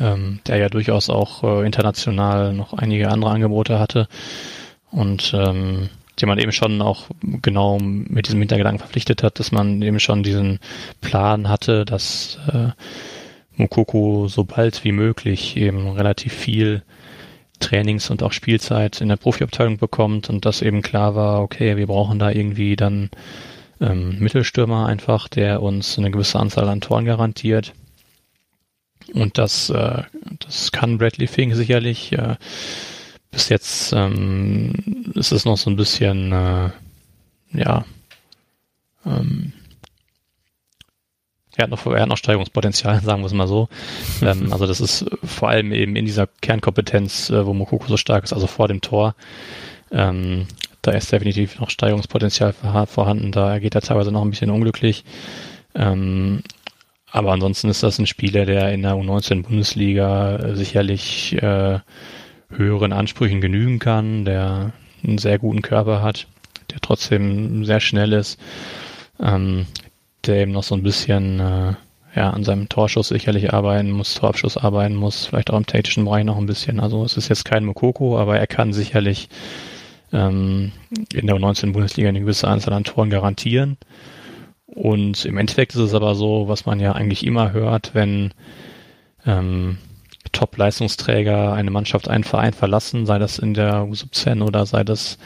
[0.00, 4.08] ähm, der ja durchaus auch äh, international noch einige andere Angebote hatte
[4.90, 5.88] und ähm,
[6.20, 7.04] den man eben schon auch
[7.42, 10.60] genau mit diesem Hintergedanken verpflichtet hat, dass man eben schon diesen
[11.00, 12.68] Plan hatte, dass äh,
[13.56, 16.82] Mukoko so bald wie möglich eben relativ viel
[17.58, 21.86] Trainings- und auch Spielzeit in der Profiabteilung bekommt und dass eben klar war, okay, wir
[21.86, 23.10] brauchen da irgendwie dann
[23.80, 27.72] ähm, Mittelstürmer einfach, der uns eine gewisse Anzahl an Toren garantiert.
[29.14, 30.02] Und das, äh,
[30.40, 32.12] das kann Bradley Fink sicherlich.
[32.12, 32.36] Äh,
[33.30, 36.70] bis jetzt ähm, ist es noch so ein bisschen, äh,
[37.52, 37.84] ja,
[39.04, 39.52] ähm,
[41.56, 43.68] er hat noch, er hat noch Steigerungspotenzial, sagen wir es mal so.
[44.22, 48.24] ähm, also das ist vor allem eben in dieser Kernkompetenz, äh, wo Mokoko so stark
[48.24, 49.14] ist, also vor dem Tor.
[49.90, 50.46] Ähm,
[50.82, 52.54] da ist definitiv noch Steigerungspotenzial
[52.86, 53.32] vorhanden.
[53.32, 55.04] Da geht er teilweise noch ein bisschen unglücklich.
[55.74, 56.42] Ähm,
[57.10, 61.80] aber ansonsten ist das ein Spieler, der in der U19-Bundesliga äh, sicherlich äh,
[62.50, 64.72] höheren Ansprüchen genügen kann, der
[65.04, 66.26] einen sehr guten Körper hat,
[66.70, 68.38] der trotzdem sehr schnell ist,
[69.20, 69.66] ähm,
[70.26, 71.74] der eben noch so ein bisschen äh,
[72.14, 76.24] ja, an seinem Torschuss sicherlich arbeiten muss, Torabschuss arbeiten muss, vielleicht auch im taktischen Bereich
[76.24, 76.80] noch ein bisschen.
[76.80, 79.28] Also es ist jetzt kein Mokoko, aber er kann sicherlich
[80.12, 80.72] ähm,
[81.12, 83.76] in der U19-Bundesliga eine gewisse Anzahl an Toren garantieren.
[84.66, 88.32] Und im Endeffekt ist es aber so, was man ja eigentlich immer hört, wenn
[89.26, 89.78] ähm,
[90.32, 95.18] Top-Leistungsträger eine Mannschaft, einen Verein verlassen, sei das in der U17 oder sei das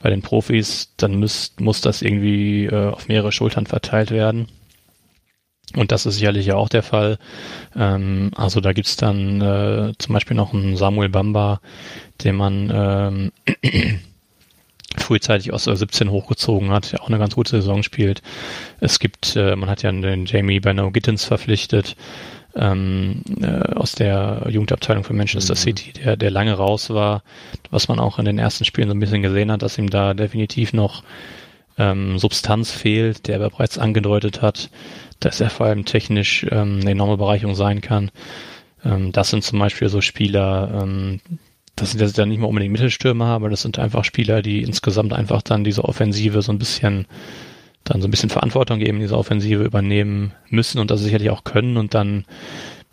[0.00, 4.48] bei den Profis, dann muss, muss das irgendwie äh, auf mehrere Schultern verteilt werden.
[5.76, 7.18] Und das ist sicherlich ja auch der Fall.
[7.76, 11.60] Ähm, also da gibt's dann äh, zum Beispiel noch einen Samuel Bamba,
[12.24, 13.32] den man ähm,
[14.96, 18.22] frühzeitig aus der 17 hochgezogen hat, der auch eine ganz gute Saison spielt.
[18.80, 21.94] Es gibt, äh, man hat ja den Jamie Benno Gittens verpflichtet,
[22.56, 25.58] ähm, äh, aus der Jugendabteilung von Manchester mhm.
[25.58, 27.22] City, der, der lange raus war,
[27.70, 30.14] was man auch in den ersten Spielen so ein bisschen gesehen hat, dass ihm da
[30.14, 31.02] definitiv noch
[31.78, 34.70] ähm, Substanz fehlt, der aber bereits angedeutet hat,
[35.20, 38.10] dass er vor allem technisch ähm, eine enorme Bereicherung sein kann.
[38.84, 41.20] Ähm, das sind zum Beispiel so Spieler, ähm,
[41.76, 45.12] das sind jetzt dann nicht mehr unbedingt Mittelstürmer, aber das sind einfach Spieler, die insgesamt
[45.12, 47.06] einfach dann diese Offensive so ein bisschen,
[47.84, 51.76] dann so ein bisschen Verantwortung geben, diese Offensive übernehmen müssen und das sicherlich auch können
[51.76, 52.24] und dann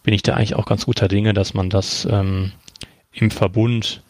[0.03, 2.53] bin ich da eigentlich auch ganz guter Dinge, dass man das ähm,
[3.11, 4.01] im Verbund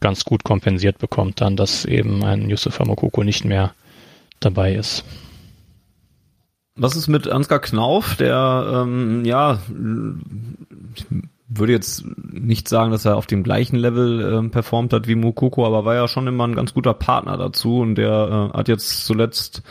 [0.00, 3.74] ganz gut kompensiert bekommt, dann, dass eben ein Yusuf Mokoko nicht mehr
[4.38, 5.04] dabei ist.
[6.76, 9.60] Was ist mit Ansgar Knauf, der ähm, ja
[11.48, 15.66] würde jetzt nicht sagen, dass er auf dem gleichen Level ähm, performt hat wie Mukoko,
[15.66, 19.04] aber war ja schon immer ein ganz guter Partner dazu und der äh, hat jetzt
[19.04, 19.62] zuletzt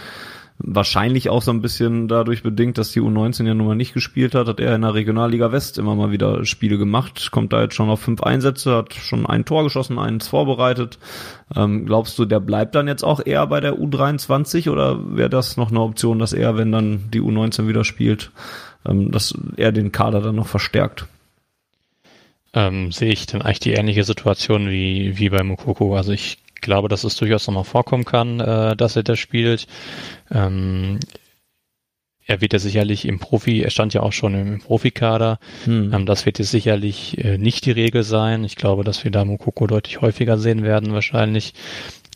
[0.59, 4.35] wahrscheinlich auch so ein bisschen dadurch bedingt, dass die U19 ja nun mal nicht gespielt
[4.35, 7.73] hat, hat er in der Regionalliga West immer mal wieder Spiele gemacht, kommt da jetzt
[7.75, 10.99] schon auf fünf Einsätze, hat schon ein Tor geschossen, eins vorbereitet.
[11.55, 15.57] Ähm, glaubst du, der bleibt dann jetzt auch eher bei der U23 oder wäre das
[15.57, 18.31] noch eine Option, dass er, wenn dann die U19 wieder spielt,
[18.85, 21.07] ähm, dass er den Kader dann noch verstärkt?
[22.53, 25.95] Ähm, sehe ich dann eigentlich die ähnliche Situation wie, wie bei Mukoko.
[25.95, 29.67] Also ich glaube, dass es durchaus nochmal vorkommen kann, äh, dass er das spielt.
[30.31, 30.99] Ähm,
[32.25, 35.39] er wird ja sicherlich im Profi, er stand ja auch schon im, Profikader.
[35.65, 35.93] Hm.
[35.93, 38.43] Ähm, das wird jetzt sicherlich äh, nicht die Regel sein.
[38.45, 41.53] Ich glaube, dass wir da Mukoko deutlich häufiger sehen werden wahrscheinlich.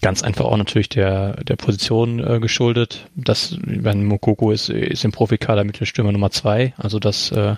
[0.01, 3.07] Ganz einfach auch natürlich der, der Position äh, geschuldet.
[3.15, 6.73] Das, wenn Mokoko ist, ist im Profikader Mittelstürmer Nummer zwei.
[6.77, 7.55] Also das äh,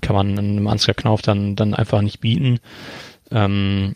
[0.00, 2.60] kann man einem Ansgar Knauf dann, dann einfach nicht bieten.
[3.32, 3.94] Ähm,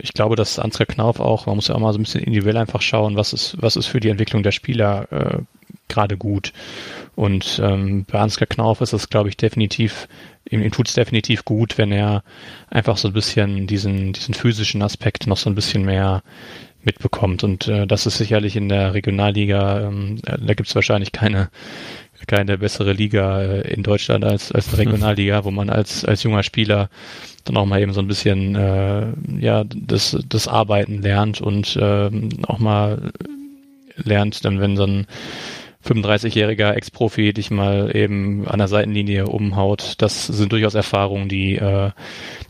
[0.00, 2.56] ich glaube, dass Ansgar Knauf auch, man muss ja auch mal so ein bisschen individuell
[2.56, 5.38] einfach schauen, was ist, was ist für die Entwicklung der Spieler äh,
[5.88, 6.52] gerade gut.
[7.14, 10.08] Und ähm, bei Ansgar Knauf ist es, glaube ich, definitiv,
[10.48, 12.22] ihm, ihm tut es definitiv gut, wenn er
[12.68, 16.22] einfach so ein bisschen diesen, diesen physischen Aspekt noch so ein bisschen mehr
[16.86, 17.44] mitbekommt.
[17.44, 21.50] Und äh, das ist sicherlich in der Regionalliga, ähm, äh, da gibt es wahrscheinlich keine
[22.26, 26.42] keine bessere Liga äh, in Deutschland als als eine Regionalliga, wo man als als junger
[26.42, 26.88] Spieler
[27.44, 32.10] dann auch mal eben so ein bisschen äh, ja das das Arbeiten lernt und äh,
[32.46, 33.12] auch mal
[33.96, 35.06] lernt, dann wenn so ein
[35.86, 39.94] 35-jähriger Ex-Profi dich mal eben an der Seitenlinie umhaut.
[39.98, 41.90] Das sind durchaus Erfahrungen, die, äh,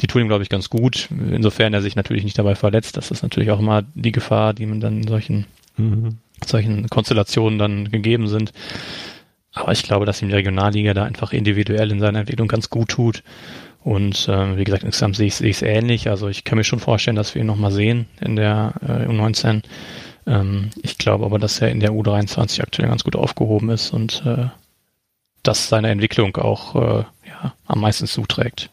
[0.00, 1.08] die tun ihm, glaube ich, ganz gut.
[1.10, 2.96] Insofern er sich natürlich nicht dabei verletzt.
[2.96, 5.46] Das ist natürlich auch immer die Gefahr, die man dann in solchen,
[5.76, 6.18] mhm.
[6.44, 8.52] solchen Konstellationen dann gegeben sind.
[9.52, 12.90] Aber ich glaube, dass ihm die Regionalliga da einfach individuell in seiner Entwicklung ganz gut
[12.90, 13.22] tut.
[13.82, 16.10] Und äh, wie gesagt, insgesamt sehe ich es ähnlich.
[16.10, 19.62] Also ich kann mir schon vorstellen, dass wir ihn nochmal sehen in der äh, U19.
[20.26, 24.22] Ähm, ich glaube aber, dass er in der U23 aktuell ganz gut aufgehoben ist und
[24.26, 24.48] äh,
[25.42, 28.70] dass seine Entwicklung auch äh, ja, am meisten zuträgt.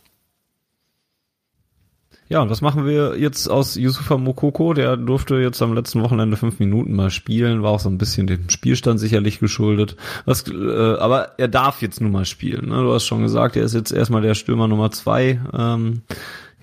[2.30, 4.74] Ja, und was machen wir jetzt aus Yusufa Mokoko?
[4.74, 8.26] Der durfte jetzt am letzten Wochenende fünf Minuten mal spielen, war auch so ein bisschen
[8.26, 9.98] dem Spielstand sicherlich geschuldet.
[10.26, 12.70] Was, äh, aber er darf jetzt nun mal spielen.
[12.70, 12.82] Ne?
[12.82, 15.40] Du hast schon gesagt, er ist jetzt erstmal der Stürmer Nummer zwei.
[15.54, 16.02] Ähm,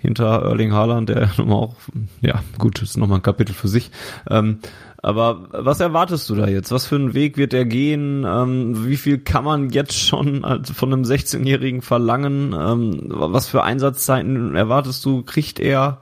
[0.01, 1.75] hinter Erling Haaland, der nochmal auch,
[2.21, 3.91] ja, gut, ist nochmal ein Kapitel für sich.
[4.29, 4.59] Ähm,
[5.03, 6.71] aber was erwartest du da jetzt?
[6.71, 8.23] Was für einen Weg wird er gehen?
[8.27, 12.53] Ähm, wie viel kann man jetzt schon von einem 16-Jährigen verlangen?
[12.53, 15.23] Ähm, was für Einsatzzeiten erwartest du?
[15.23, 16.01] Kriegt er?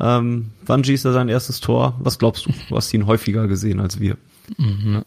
[0.00, 1.98] Ähm, wann schießt er sein erstes Tor?
[2.00, 2.52] Was glaubst du?
[2.68, 4.16] Du hast ihn häufiger gesehen als wir.
[4.56, 5.04] Mhm.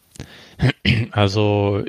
[1.11, 1.83] Also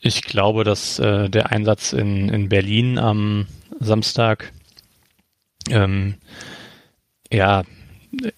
[0.00, 3.46] ich glaube, dass äh, der Einsatz in, in Berlin am
[3.80, 4.52] Samstag
[5.70, 6.14] ähm,
[7.32, 7.62] ja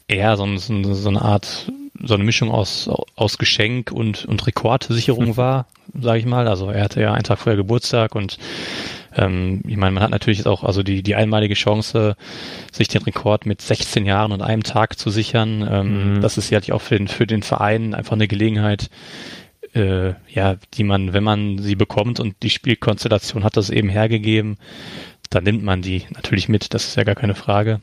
[0.08, 1.70] eher so, so, so eine Art
[2.02, 5.66] so eine Mischung aus, aus Geschenk und, und Rekordsicherung war,
[5.98, 6.48] sage ich mal.
[6.48, 8.38] Also er hatte ja einen Tag vorher Geburtstag und
[9.16, 12.16] ähm, ich meine, man hat natürlich auch also die, die einmalige Chance,
[12.72, 15.66] sich den Rekord mit 16 Jahren und einem Tag zu sichern.
[15.70, 16.20] Ähm, mhm.
[16.20, 18.90] Das ist ja auch für den, für den Verein einfach eine Gelegenheit,
[19.74, 24.56] äh, ja, die man, wenn man sie bekommt und die Spielkonstellation hat das eben hergegeben,
[25.30, 27.80] dann nimmt man die natürlich mit, das ist ja gar keine Frage.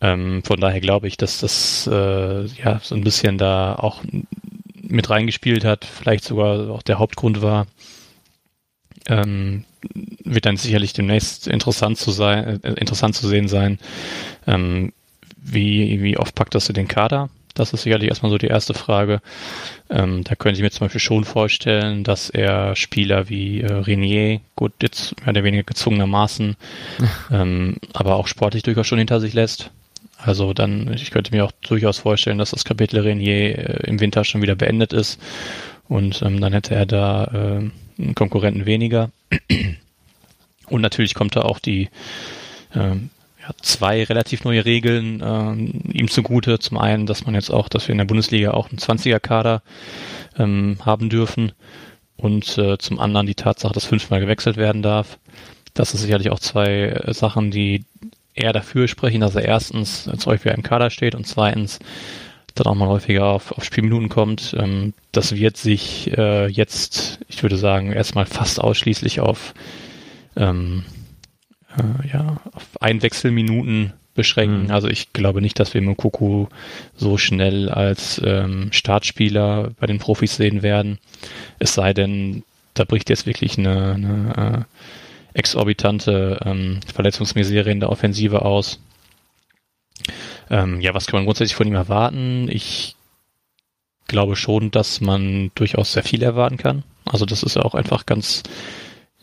[0.00, 4.02] Ähm, von daher glaube ich, dass das äh, ja so ein bisschen da auch
[4.80, 7.66] mit reingespielt hat, vielleicht sogar auch der Hauptgrund war.
[9.06, 9.64] Ähm,
[10.24, 13.78] wird dann sicherlich demnächst interessant zu sein, äh, interessant zu sehen sein,
[14.46, 14.92] ähm,
[15.36, 17.30] wie, wie oft packt das du den Kader?
[17.58, 19.20] Das ist sicherlich erstmal so die erste Frage.
[19.90, 24.40] Ähm, da könnte ich mir zum Beispiel schon vorstellen, dass er Spieler wie äh, Renier,
[24.54, 26.56] gut, jetzt mehr oder weniger gezwungenermaßen,
[27.32, 29.70] ähm, aber auch sportlich durchaus schon hinter sich lässt.
[30.18, 34.24] Also dann, ich könnte mir auch durchaus vorstellen, dass das Kapitel Renier äh, im Winter
[34.24, 35.20] schon wieder beendet ist
[35.88, 39.10] und ähm, dann hätte er da äh, einen Konkurrenten weniger.
[40.68, 41.88] Und natürlich kommt da auch die
[42.74, 43.08] ähm,
[43.48, 46.58] ja, zwei relativ neue Regeln ähm, ihm zugute.
[46.58, 49.62] Zum einen, dass man jetzt auch, dass wir in der Bundesliga auch einen 20er-Kader
[50.38, 51.52] ähm, haben dürfen
[52.16, 55.18] und äh, zum anderen die Tatsache, dass fünfmal gewechselt werden darf.
[55.74, 57.84] Das ist sicherlich auch zwei äh, Sachen, die
[58.34, 61.78] eher dafür sprechen, dass er erstens jetzt häufiger im Kader steht und zweitens
[62.54, 64.54] dann auch mal häufiger auf, auf Spielminuten kommt.
[64.58, 69.54] Ähm, das wird sich äh, jetzt, ich würde sagen, erstmal fast ausschließlich auf
[70.36, 70.84] ähm,
[71.76, 74.64] äh, ja, auf Einwechselminuten beschränken.
[74.64, 74.70] Mhm.
[74.70, 76.46] Also ich glaube nicht, dass wir Mokuku
[76.96, 80.98] so schnell als ähm, Startspieler bei den Profis sehen werden.
[81.58, 82.42] Es sei denn,
[82.74, 88.80] da bricht jetzt wirklich eine, eine äh, exorbitante ähm, Verletzungsmisere in der Offensive aus.
[90.50, 92.48] Ähm, ja, was kann man grundsätzlich von ihm erwarten?
[92.50, 92.96] Ich
[94.08, 96.82] glaube schon, dass man durchaus sehr viel erwarten kann.
[97.04, 98.42] Also das ist auch einfach ganz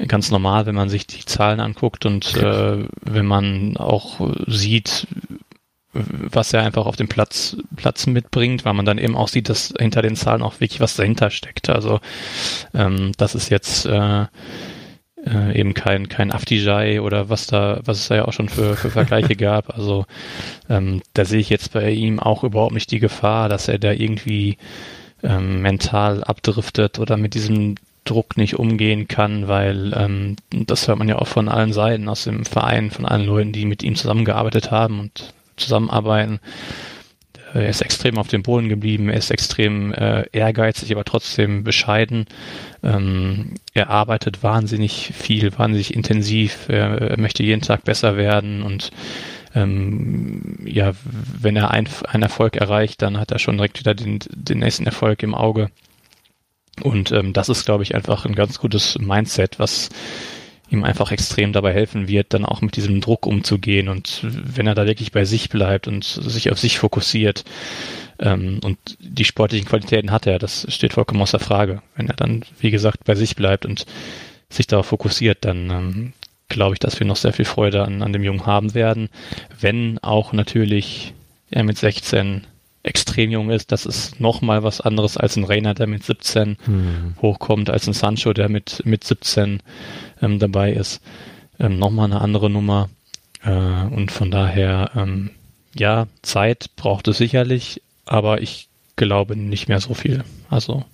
[0.08, 5.08] ganz normal, wenn man sich die Zahlen anguckt und äh, wenn man auch sieht,
[5.93, 9.73] was er einfach auf dem Platz, Platz mitbringt, weil man dann eben auch sieht, dass
[9.79, 11.69] hinter den Zahlen auch wirklich was dahinter steckt.
[11.69, 12.01] Also
[12.73, 14.25] ähm, das ist jetzt äh,
[15.25, 18.75] äh, eben kein kein Afdijai oder was da was es da ja auch schon für,
[18.75, 19.73] für Vergleiche gab.
[19.73, 20.05] Also
[20.69, 23.91] ähm, da sehe ich jetzt bei ihm auch überhaupt nicht die Gefahr, dass er da
[23.91, 24.58] irgendwie
[25.23, 27.75] ähm, mental abdriftet oder mit diesem
[28.06, 32.24] Druck nicht umgehen kann, weil ähm, das hört man ja auch von allen Seiten aus
[32.24, 36.39] dem Verein, von allen Leuten, die mit ihm zusammengearbeitet haben und zusammenarbeiten.
[37.54, 42.26] Er ist extrem auf dem Boden geblieben, er ist extrem äh, ehrgeizig, aber trotzdem bescheiden.
[42.84, 48.91] Ähm, er arbeitet wahnsinnig viel, wahnsinnig intensiv, er, er möchte jeden Tag besser werden und
[49.56, 54.20] ähm, ja, wenn er ein, einen Erfolg erreicht, dann hat er schon direkt wieder den,
[54.30, 55.70] den nächsten Erfolg im Auge.
[56.82, 59.89] Und ähm, das ist, glaube ich, einfach ein ganz gutes Mindset, was
[60.69, 63.88] ihm einfach extrem dabei helfen wird, dann auch mit diesem Druck umzugehen.
[63.88, 67.45] Und wenn er da wirklich bei sich bleibt und sich auf sich fokussiert,
[68.19, 71.82] ähm, und die sportlichen Qualitäten hat er, das steht vollkommen außer Frage.
[71.95, 73.86] Wenn er dann, wie gesagt, bei sich bleibt und
[74.49, 76.13] sich darauf fokussiert, dann ähm,
[76.47, 79.09] glaube ich, dass wir noch sehr viel Freude an, an dem Jungen haben werden.
[79.59, 81.13] Wenn auch natürlich
[81.51, 82.47] er mit 16
[82.86, 83.71] extrem jung ist.
[83.71, 87.15] Das ist nochmal was anderes als ein Rainer, der mit 17 hm.
[87.21, 89.61] hochkommt, als ein Sancho, der mit, mit 17
[90.21, 91.01] ähm, dabei ist.
[91.59, 92.89] Ähm, nochmal eine andere Nummer.
[93.43, 95.31] Äh, und von daher, ähm,
[95.75, 100.23] ja, Zeit braucht es sicherlich, aber ich glaube nicht mehr so viel.
[100.49, 100.86] Also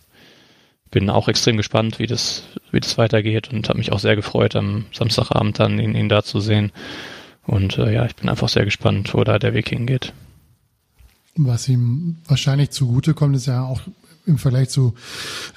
[0.90, 4.56] bin auch extrem gespannt, wie das, wie das weitergeht und habe mich auch sehr gefreut,
[4.56, 6.72] am Samstagabend dann ihn, ihn da zu sehen.
[7.48, 10.14] Und äh, ja, ich bin einfach sehr gespannt, wo da der Weg hingeht.
[11.36, 13.82] Was ihm wahrscheinlich zugute kommt, ist ja auch
[14.26, 14.94] im Vergleich zu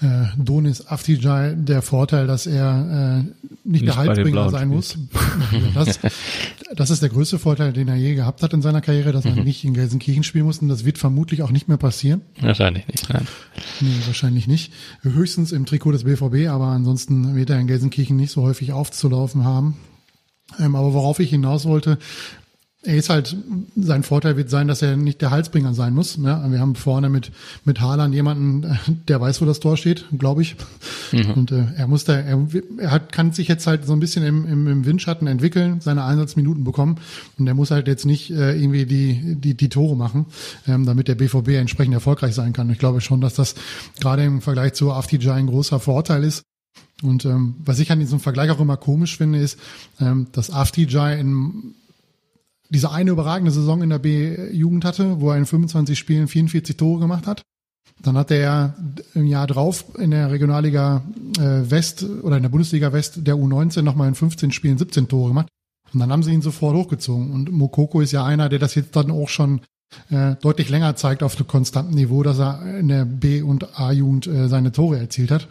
[0.00, 4.96] äh, Donis Aftijai der Vorteil, dass er äh, nicht, nicht der Halsbringer sein muss.
[5.74, 5.98] das,
[6.74, 9.34] das ist der größte Vorteil, den er je gehabt hat in seiner Karriere, dass er
[9.34, 9.44] mhm.
[9.44, 10.58] nicht in Gelsenkirchen spielen muss.
[10.58, 12.22] Und das wird vermutlich auch nicht mehr passieren.
[12.40, 13.08] Wahrscheinlich nicht.
[13.12, 13.26] Nein.
[13.80, 14.72] Nee, wahrscheinlich nicht.
[15.02, 19.44] Höchstens im Trikot des BVB, aber ansonsten wird er in Gelsenkirchen nicht so häufig aufzulaufen
[19.44, 19.76] haben.
[20.58, 21.98] Ähm, aber worauf ich hinaus wollte,
[22.84, 23.36] er ist halt,
[23.76, 26.18] sein Vorteil wird sein, dass er nicht der Halsbringer sein muss.
[26.22, 27.32] Ja, wir haben vorne mit,
[27.64, 28.78] mit Haaland jemanden,
[29.08, 30.56] der weiß, wo das Tor steht, glaube ich.
[31.12, 31.30] Mhm.
[31.32, 32.46] Und äh, er muss da, er,
[32.78, 36.04] er hat, kann sich jetzt halt so ein bisschen im, im, im Windschatten entwickeln, seine
[36.04, 36.96] Einsatzminuten bekommen.
[37.38, 40.26] Und er muss halt jetzt nicht äh, irgendwie die, die, die Tore machen,
[40.68, 42.70] ähm, damit der BVB entsprechend erfolgreich sein kann.
[42.70, 43.54] Ich glaube schon, dass das
[44.00, 46.42] gerade im Vergleich zu Aftijai ein großer Vorteil ist.
[47.02, 49.58] Und ähm, was ich an diesem Vergleich auch immer komisch finde, ist,
[50.00, 51.74] ähm, dass Aftijai in
[52.74, 57.00] diese eine überragende Saison in der B-Jugend hatte, wo er in 25 Spielen 44 Tore
[57.00, 57.42] gemacht hat.
[58.02, 58.74] Dann hatte er
[59.14, 61.02] im Jahr drauf in der Regionalliga
[61.38, 65.28] äh, West oder in der Bundesliga West der U19 nochmal in 15 Spielen 17 Tore
[65.28, 65.48] gemacht.
[65.92, 67.30] Und dann haben sie ihn sofort hochgezogen.
[67.30, 69.60] Und Mokoko ist ja einer, der das jetzt dann auch schon
[70.10, 74.26] äh, deutlich länger zeigt auf einem konstanten Niveau, dass er in der B- und A-Jugend
[74.26, 75.48] äh, seine Tore erzielt hat.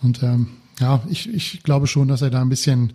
[0.00, 2.92] Und ähm, ja, ich, ich glaube schon, dass er da ein bisschen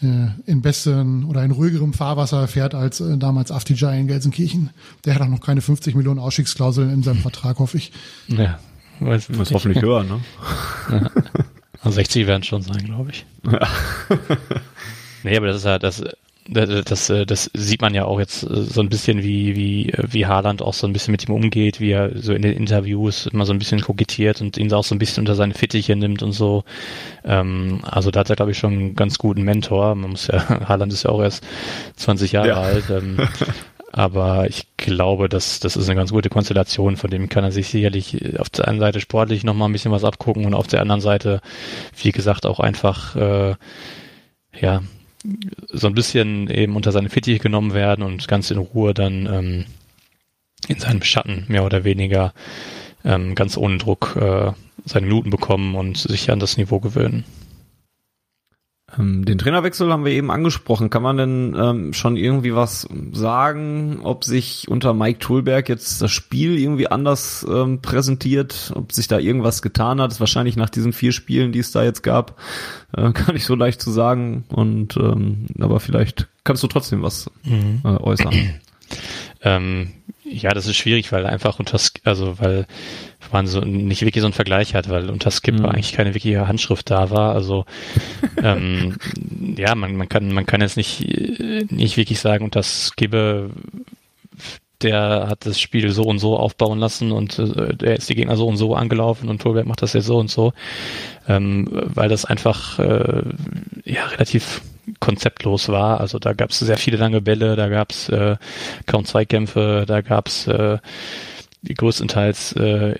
[0.00, 4.70] in besseren oder in ruhigerem Fahrwasser fährt als äh, damals Aftijai in Gelsenkirchen.
[5.04, 7.92] Der hat auch noch keine 50 Millionen Ausstiegsklauseln in seinem Vertrag, hoffe ich.
[8.28, 8.58] Ja,
[9.00, 10.20] weiß, muss hoffentlich hören, ne?
[10.90, 11.10] Ja.
[11.80, 13.26] Also 60 werden es schon sein, glaube ich.
[13.44, 13.68] Ja.
[15.22, 16.02] nee, aber das ist ja, das,
[16.46, 19.92] das, das, äh, das sieht man ja auch jetzt äh, so ein bisschen, wie, wie,
[19.96, 23.26] wie Haaland auch so ein bisschen mit ihm umgeht, wie er so in den Interviews
[23.26, 26.22] immer so ein bisschen kokettiert und ihn auch so ein bisschen unter seine Fittiche nimmt
[26.22, 26.64] und so.
[27.24, 29.94] Ähm, also da hat er, glaube ich, schon einen ganz guten Mentor.
[29.94, 31.44] Man muss ja, Haaland ist ja auch erst
[31.96, 32.60] 20 Jahre ja.
[32.60, 32.90] alt.
[32.90, 33.16] Ähm,
[33.92, 37.68] aber ich glaube, dass das ist eine ganz gute Konstellation, von dem kann er sich
[37.68, 41.00] sicherlich auf der einen Seite sportlich nochmal ein bisschen was abgucken und auf der anderen
[41.00, 41.40] Seite,
[42.02, 43.54] wie gesagt, auch einfach äh,
[44.60, 44.82] ja,
[45.70, 49.64] so ein bisschen eben unter seine Fittiche genommen werden und ganz in Ruhe dann ähm,
[50.68, 52.32] in seinem Schatten mehr oder weniger
[53.04, 54.52] ähm, ganz ohne Druck äh,
[54.84, 57.24] seine Minuten bekommen und sich an das Niveau gewöhnen.
[58.98, 60.90] Ähm, den Trainerwechsel haben wir eben angesprochen.
[60.90, 66.10] Kann man denn ähm, schon irgendwie was sagen, ob sich unter Mike Tulberg jetzt das
[66.10, 70.08] Spiel irgendwie anders ähm, präsentiert, ob sich da irgendwas getan hat?
[70.08, 72.40] Das ist wahrscheinlich nach diesen vier Spielen, die es da jetzt gab,
[72.96, 74.44] äh, gar nicht so leicht zu sagen.
[74.48, 77.80] Und ähm, aber vielleicht kannst du trotzdem was mhm.
[77.84, 78.34] äh, äußern.
[79.46, 79.92] Ähm,
[80.24, 82.66] ja, das ist schwierig, weil einfach unter, also weil
[83.32, 85.66] man so nicht wirklich so einen Vergleich hat, weil unter Skip mhm.
[85.66, 87.34] eigentlich keine wirkliche Handschrift da war.
[87.34, 87.64] Also
[88.42, 88.96] ähm,
[89.56, 91.06] ja, man, man kann man kann jetzt nicht
[91.70, 93.50] nicht wirklich sagen, unter Skibbe
[94.82, 98.36] der hat das Spiel so und so aufbauen lassen und äh, der ist die Gegner
[98.36, 100.52] so und so angelaufen und Tolberg macht das jetzt so und so,
[101.26, 103.22] ähm, weil das einfach äh,
[103.84, 104.60] ja relativ
[105.00, 106.00] konzeptlos war.
[106.00, 108.36] Also da gab es sehr viele lange Bälle, da gab es äh,
[108.86, 110.78] kaum Zweikämpfe, da gab es äh,
[111.66, 112.96] größtenteils äh,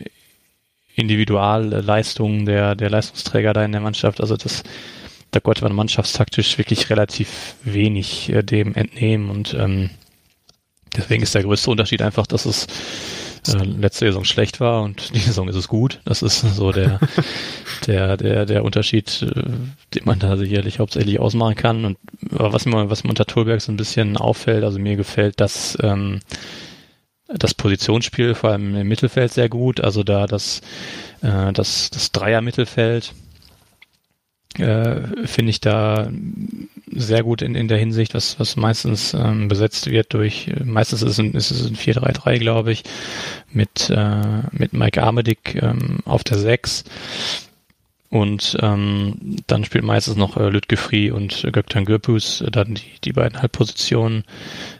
[0.95, 4.21] Individualleistungen der, der Leistungsträger da in der Mannschaft.
[4.21, 4.63] Also das,
[5.31, 9.91] da konnte man mannschaftstaktisch wirklich relativ wenig äh, dem entnehmen und ähm,
[10.97, 12.67] deswegen ist der größte Unterschied einfach, dass es
[13.49, 16.01] äh, letzte Saison schlecht war und die Saison ist es gut.
[16.05, 17.01] Das ist so der,
[17.87, 19.43] der, der, der Unterschied, äh,
[19.95, 21.85] den man da sicherlich hauptsächlich ausmachen kann.
[21.85, 21.99] Und
[22.31, 26.21] was mir, was mir unter Tolberg so ein bisschen auffällt, also mir gefällt, dass ähm,
[27.39, 29.81] das Positionsspiel vor allem im Mittelfeld sehr gut.
[29.81, 30.61] Also da das,
[31.23, 33.13] äh, das, das Dreier-Mittelfeld
[34.59, 36.09] äh, finde ich da
[36.93, 41.13] sehr gut in, in der Hinsicht, was, was meistens ähm, besetzt wird durch, meistens ist
[41.13, 42.85] es ein, ist es ein 4-3-3, glaube ich,
[43.51, 46.85] mit, äh, mit Mike Armedick ähm, auf der 6
[48.15, 49.17] und ähm,
[49.49, 54.23] dann spielt meistens noch äh, Lütgefri und Göktan Gürpus äh, dann die, die beiden Halbpositionen.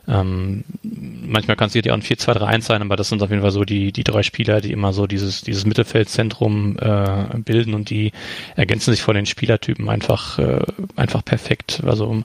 [0.07, 3.51] Ähm, manchmal kann es ja auch ein 4-2-3-1 sein, aber das sind auf jeden Fall
[3.51, 8.13] so die, die drei Spieler, die immer so dieses, dieses Mittelfeldzentrum äh, bilden und die
[8.55, 10.61] ergänzen sich von den Spielertypen einfach, äh,
[10.95, 11.83] einfach perfekt.
[11.85, 12.23] Also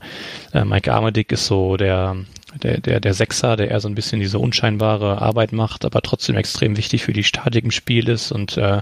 [0.53, 2.17] äh, Mike Armedick ist so der
[2.63, 6.35] der, der, der Sechser, der eher so ein bisschen diese unscheinbare Arbeit macht, aber trotzdem
[6.35, 8.81] extrem wichtig für die Statik im Spiel ist und äh,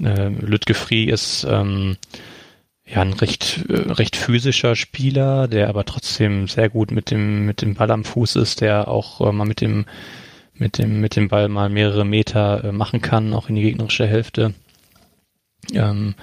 [0.00, 1.96] äh, Lütge Free ist ähm,
[2.86, 7.62] ja ein recht äh, recht physischer Spieler, der aber trotzdem sehr gut mit dem mit
[7.62, 9.86] dem Ball am Fuß ist, der auch äh, mal mit dem
[10.54, 14.06] mit dem mit dem Ball mal mehrere Meter äh, machen kann, auch in die gegnerische
[14.06, 14.54] Hälfte.
[15.72, 16.14] Ähm,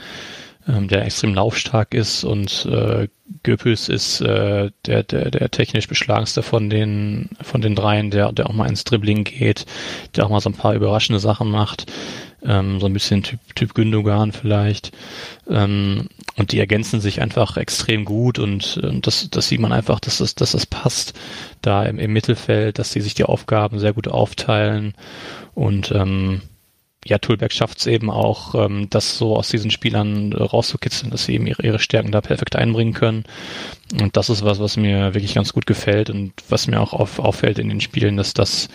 [0.68, 3.08] ähm, der extrem laufstark ist und äh,
[3.44, 8.50] Göpels ist äh, der, der, der technisch beschlagenste von den von den dreien, der, der
[8.50, 9.66] auch mal ins Dribbling geht,
[10.16, 11.86] der auch mal so ein paar überraschende Sachen macht
[12.44, 14.92] ähm, so ein bisschen Typ, typ Gündogan vielleicht.
[15.50, 20.00] Ähm, und die ergänzen sich einfach extrem gut und, und das, das sieht man einfach,
[20.00, 21.14] dass das, dass das passt
[21.62, 24.94] da im, im Mittelfeld, dass die sich die Aufgaben sehr gut aufteilen
[25.54, 26.42] und ähm,
[27.06, 31.34] ja, Tulberg schafft es eben auch, ähm, das so aus diesen Spielern rauszukitzeln, dass sie
[31.34, 33.24] eben ihre, ihre Stärken da perfekt einbringen können.
[34.00, 37.20] Und das ist was, was mir wirklich ganz gut gefällt und was mir auch auf,
[37.20, 38.70] auffällt in den Spielen, dass das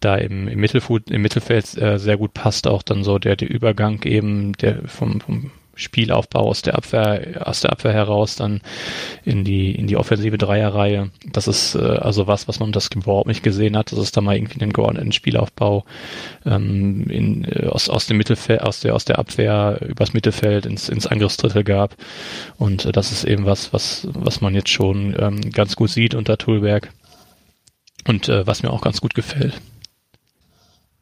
[0.00, 3.50] da im, im, Mittelfeld, im Mittelfeld äh, sehr gut passt auch dann so der, der
[3.50, 8.60] Übergang eben der vom, vom Spielaufbau aus der Abwehr, aus der Abwehr heraus dann
[9.24, 11.10] in die, in die offensive Dreierreihe.
[11.32, 14.20] Das ist äh, also was, was man das überhaupt nicht gesehen hat, dass es da
[14.20, 15.84] mal irgendwie einen geordneten Spielaufbau
[16.44, 20.88] ähm, in, äh, aus, aus dem Mittelfeld, aus der, aus der Abwehr übers Mittelfeld ins,
[20.88, 21.96] ins Angriffsdrittel gab.
[22.56, 26.14] Und äh, das ist eben was, was, was man jetzt schon ähm, ganz gut sieht
[26.14, 26.90] unter Tulberg.
[28.06, 29.60] Und äh, was mir auch ganz gut gefällt.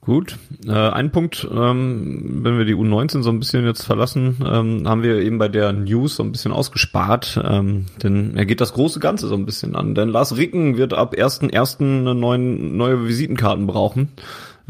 [0.06, 4.88] Gut, äh, ein Punkt, ähm, wenn wir die U19 so ein bisschen jetzt verlassen, ähm,
[4.88, 8.72] haben wir eben bei der News so ein bisschen ausgespart, ähm, denn er geht das
[8.72, 9.96] große Ganze so ein bisschen an.
[9.96, 11.80] Denn Lars Ricken wird ab 1.1.
[11.80, 14.10] eine neue Visitenkarten brauchen.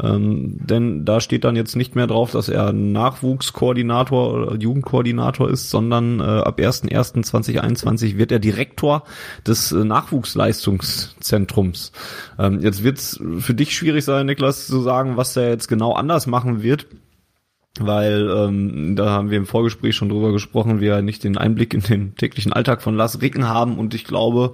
[0.01, 5.69] Ähm, denn da steht dann jetzt nicht mehr drauf, dass er Nachwuchskoordinator oder Jugendkoordinator ist,
[5.69, 9.03] sondern äh, ab 1.1.2021 wird er Direktor
[9.45, 11.91] des äh, Nachwuchsleistungszentrums.
[12.37, 15.93] Ähm, jetzt wird es für dich schwierig sein, Niklas, zu sagen, was er jetzt genau
[15.93, 16.85] anders machen wird
[17.85, 21.81] weil ähm, da haben wir im Vorgespräch schon drüber gesprochen, wir nicht den Einblick in
[21.81, 24.53] den täglichen Alltag von Lars Ricken haben und ich glaube,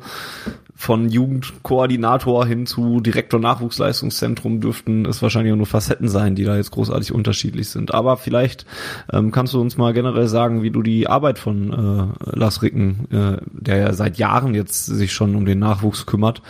[0.75, 6.57] von Jugendkoordinator hin zu Direktor Nachwuchsleistungszentrum dürften es wahrscheinlich auch nur Facetten sein, die da
[6.57, 7.93] jetzt großartig unterschiedlich sind.
[7.93, 8.65] Aber vielleicht
[9.11, 13.07] ähm, kannst du uns mal generell sagen, wie du die Arbeit von äh, Lars Ricken,
[13.11, 16.41] äh, der ja seit Jahren jetzt sich schon um den Nachwuchs kümmert,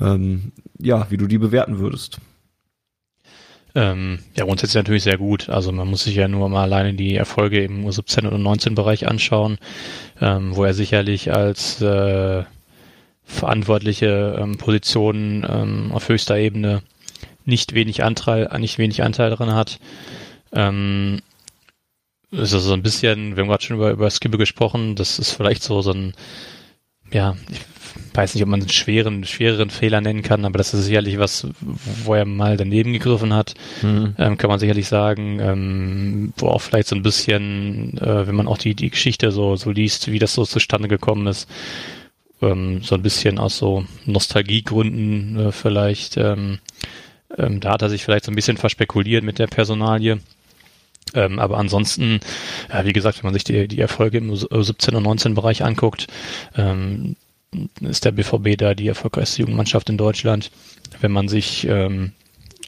[0.00, 2.18] ähm, ja, wie du die bewerten würdest.
[3.74, 5.48] Ähm, ja, grundsätzlich natürlich sehr gut.
[5.48, 9.06] Also man muss sich ja nur mal alleine die Erfolge im U17 und U19 Bereich
[9.06, 9.58] anschauen,
[10.20, 12.44] ähm, wo er sicherlich als äh,
[13.24, 16.82] verantwortliche ähm, Positionen ähm, auf höchster Ebene
[17.44, 19.78] nicht wenig Anteil, nicht wenig Anteil daran hat.
[20.52, 21.20] Ähm,
[22.32, 25.32] ist also so ein bisschen, wir haben gerade schon über, über Skibbe gesprochen, das ist
[25.32, 26.14] vielleicht so, so ein,
[27.12, 30.84] ja, ich weiß nicht, ob man einen schweren, schwereren Fehler nennen kann, aber das ist
[30.84, 34.14] sicherlich was, wo er mal daneben gegriffen hat, mhm.
[34.18, 38.48] ähm, kann man sicherlich sagen, ähm, wo auch vielleicht so ein bisschen, äh, wenn man
[38.48, 41.48] auch die, die Geschichte so, so liest, wie das so zustande gekommen ist,
[42.42, 46.16] ähm, so ein bisschen aus so Nostalgiegründen äh, vielleicht.
[46.16, 46.58] Ähm,
[47.38, 50.20] ähm, da hat er sich vielleicht so ein bisschen verspekuliert mit der Personalie.
[51.14, 52.20] Ähm, aber ansonsten,
[52.68, 56.06] ja, wie gesagt, wenn man sich die, die Erfolge im 17 und 19 Bereich anguckt,
[56.56, 57.16] ähm,
[57.80, 60.50] ist der BVB da die erfolgreichste Jugendmannschaft in Deutschland.
[61.00, 62.12] Wenn man sich ähm,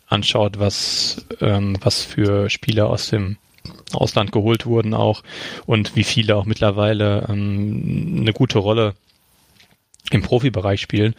[0.06, 3.36] anschaut, was, ähm, was für Spieler aus dem
[3.92, 5.22] Ausland geholt wurden auch
[5.66, 8.94] und wie viele auch mittlerweile ähm, eine gute Rolle
[10.10, 11.14] im Profibereich spielen,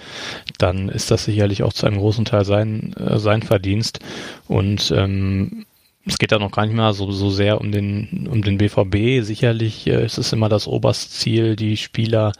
[0.58, 4.00] dann ist das sicherlich auch zu einem großen Teil sein, äh, sein Verdienst.
[4.48, 5.66] Und ähm,
[6.06, 9.24] es geht da noch gar nicht mehr so, so sehr um den, um den BVB.
[9.24, 12.34] Sicherlich äh, ist es immer das oberste Ziel, die Spieler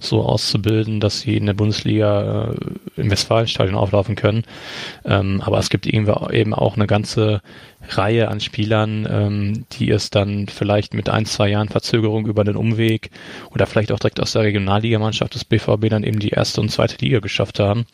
[0.00, 4.44] so auszubilden, dass sie in der Bundesliga äh, im Westfalenstadion auflaufen können.
[5.04, 7.42] Ähm, aber es gibt eben auch eine ganze
[7.88, 12.56] Reihe an Spielern, ähm, die es dann vielleicht mit ein, zwei Jahren Verzögerung über den
[12.56, 13.10] Umweg
[13.50, 16.96] oder vielleicht auch direkt aus der Regionalligamannschaft des BVB dann eben die erste und zweite
[17.04, 17.86] Liga geschafft haben.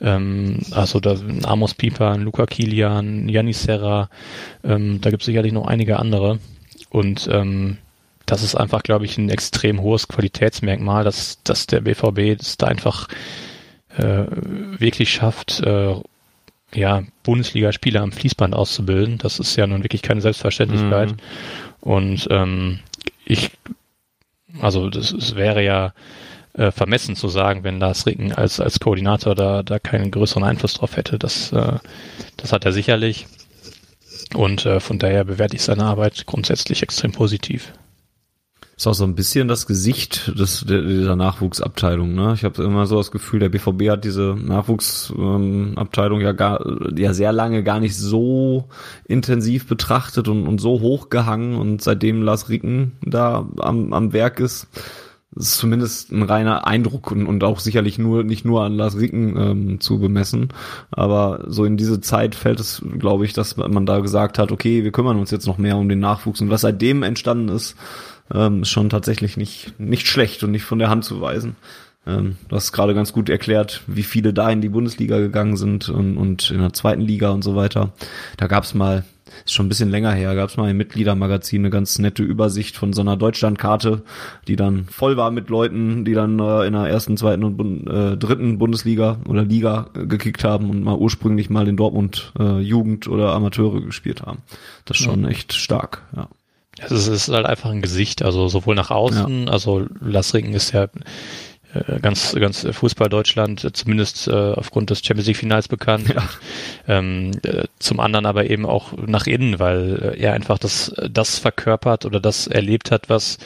[0.00, 4.08] Ähm, also da Amos Pieper, Luca Kilian, Janis Serra,
[4.64, 6.38] ähm, da gibt es sicherlich noch einige andere.
[6.90, 7.78] Und ähm,
[8.30, 12.68] das ist einfach, glaube ich, ein extrem hohes Qualitätsmerkmal, dass, dass der BVB das da
[12.68, 13.08] einfach
[13.98, 14.24] äh,
[14.78, 15.96] wirklich schafft, äh,
[16.72, 19.18] ja, Bundesligaspieler am Fließband auszubilden.
[19.18, 21.10] Das ist ja nun wirklich keine Selbstverständlichkeit.
[21.10, 21.16] Mhm.
[21.80, 22.78] Und ähm,
[23.24, 23.50] ich,
[24.60, 25.92] also das, das wäre ja
[26.52, 30.74] äh, vermessen zu sagen, wenn Lars Ricken als, als Koordinator da, da keinen größeren Einfluss
[30.74, 31.18] drauf hätte.
[31.18, 31.78] Das, äh,
[32.36, 33.26] das hat er sicherlich.
[34.34, 37.72] Und äh, von daher bewerte ich seine Arbeit grundsätzlich extrem positiv.
[38.80, 42.14] Ist auch so ein bisschen das Gesicht des, dieser Nachwuchsabteilung.
[42.14, 42.32] Ne?
[42.34, 46.64] Ich habe immer so das Gefühl, der BVB hat diese Nachwuchsabteilung ähm, ja gar,
[46.96, 48.70] ja sehr lange gar nicht so
[49.04, 54.66] intensiv betrachtet und, und so hochgehangen und seitdem Lars Ricken da am, am Werk ist,
[55.36, 59.36] ist zumindest ein reiner Eindruck und, und auch sicherlich nur nicht nur an Lars Ricken
[59.36, 60.54] ähm, zu bemessen.
[60.90, 64.84] Aber so in diese Zeit fällt es, glaube ich, dass man da gesagt hat, okay,
[64.84, 67.76] wir kümmern uns jetzt noch mehr um den Nachwuchs und was seitdem entstanden ist,
[68.32, 71.56] ähm, ist schon tatsächlich nicht nicht schlecht und nicht von der Hand zu weisen.
[72.06, 75.88] Ähm, du hast gerade ganz gut erklärt, wie viele da in die Bundesliga gegangen sind
[75.88, 77.92] und, und in der zweiten Liga und so weiter.
[78.36, 79.04] Da gab es mal
[79.44, 82.76] ist schon ein bisschen länger her, gab es mal im Mitgliedermagazin eine ganz nette Übersicht
[82.76, 84.02] von so einer Deutschlandkarte,
[84.48, 88.16] die dann voll war mit Leuten, die dann äh, in der ersten, zweiten und äh,
[88.16, 93.08] dritten Bundesliga oder Liga äh, gekickt haben und mal ursprünglich mal in Dortmund äh, Jugend
[93.08, 94.38] oder Amateure gespielt haben.
[94.84, 95.30] Das ist schon ja.
[95.30, 96.28] echt stark, ja.
[96.88, 99.52] Es ist halt einfach ein Gesicht, also sowohl nach außen, ja.
[99.52, 100.88] also Lassringen ist ja
[101.72, 106.08] äh, ganz, ganz Fußball Deutschland, äh, zumindest äh, aufgrund des Champions League Finals bekannt.
[106.08, 106.28] Ja.
[106.88, 112.04] Ähm, äh, zum anderen aber eben auch nach innen, weil er einfach das, das verkörpert
[112.04, 113.38] oder das erlebt hat, was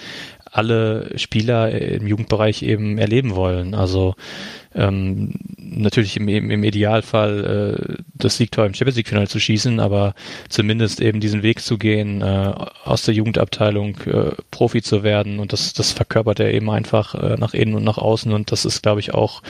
[0.54, 3.74] alle Spieler im Jugendbereich eben erleben wollen.
[3.74, 4.14] Also
[4.72, 10.14] ähm, natürlich im, im Idealfall äh, das Siegtor im Champions League Finale zu schießen, aber
[10.48, 12.52] zumindest eben diesen Weg zu gehen, äh,
[12.84, 17.36] aus der Jugendabteilung äh, Profi zu werden und das, das verkörpert er eben einfach äh,
[17.36, 19.42] nach innen und nach außen und das ist, glaube ich, auch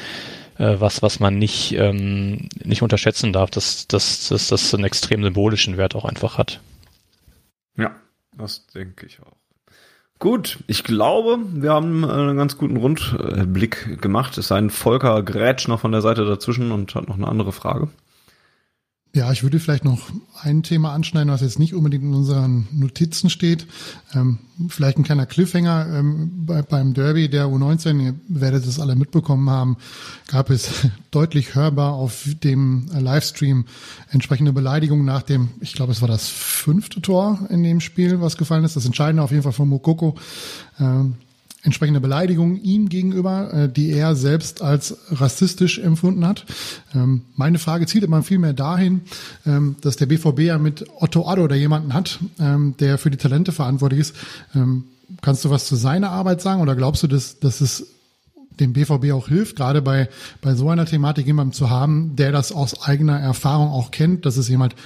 [0.59, 5.23] äh, was, was man nicht, ähm, nicht unterschätzen darf, dass, dass, dass das einen extrem
[5.23, 6.61] symbolischen Wert auch einfach hat.
[7.77, 7.95] Ja,
[8.37, 9.44] das denke ich auch.
[10.25, 14.39] Gut, ich glaube, wir haben einen ganz guten Rundblick gemacht.
[14.39, 17.53] Es sei ein Volker Grätsch noch von der Seite dazwischen und hat noch eine andere
[17.53, 17.89] Frage.
[19.25, 20.11] Ja, ich würde vielleicht noch
[20.43, 23.67] ein Thema anschneiden, was jetzt nicht unbedingt in unseren Notizen steht.
[24.15, 28.97] Ähm, vielleicht ein kleiner Cliffhanger ähm, bei, beim Derby der U19, ihr werdet es alle
[28.97, 29.79] mitbekommen haben,
[30.27, 33.65] gab es deutlich hörbar auf dem Livestream
[34.11, 38.37] entsprechende Beleidigungen nach dem, ich glaube, es war das fünfte Tor in dem Spiel, was
[38.37, 38.77] gefallen ist.
[38.77, 40.17] Das Entscheidende auf jeden Fall von Mokoko.
[40.79, 41.15] Ähm,
[41.65, 46.45] entsprechende Beleidigung ihm gegenüber, äh, die er selbst als rassistisch empfunden hat.
[46.95, 49.01] Ähm, meine Frage zielt immer viel mehr dahin,
[49.47, 53.17] ähm, dass der BVB ja mit Otto Addo oder jemanden hat, ähm, der für die
[53.17, 54.17] Talente verantwortlich ist.
[54.55, 54.85] Ähm,
[55.23, 57.87] kannst du was zu seiner Arbeit sagen oder glaubst du, dass, dass es
[58.61, 60.09] dem BVB auch hilft, gerade bei,
[60.41, 64.27] bei so einer Thematik jemanden zu haben, der das aus eigener Erfahrung auch kennt.
[64.27, 64.77] Das ist jemand,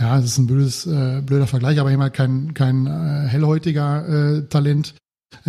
[0.00, 4.08] ja, das ist ein blödes, äh, blöder Vergleich, aber jemand kein, kein äh, hellhäutiger
[4.38, 4.94] äh, Talent,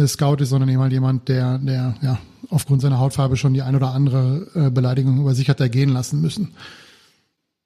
[0.08, 2.20] Scout ist, sondern eben jemand, der, der ja
[2.50, 6.22] aufgrund seiner Hautfarbe schon die ein oder andere äh, Beleidigung über sich hat ergehen lassen
[6.22, 6.54] müssen.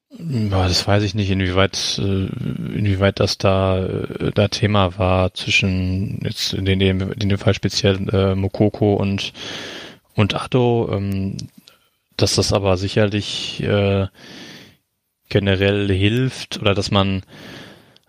[0.10, 2.28] Das weiß ich nicht, inwieweit, äh,
[2.78, 8.08] inwieweit das da, äh, da Thema war zwischen jetzt in dem, in dem Fall speziell
[8.10, 9.34] äh, Mokoko und,
[10.16, 11.38] und Addo, ähm,
[12.16, 14.08] dass das aber sicherlich äh,
[15.30, 17.24] generell hilft oder dass man,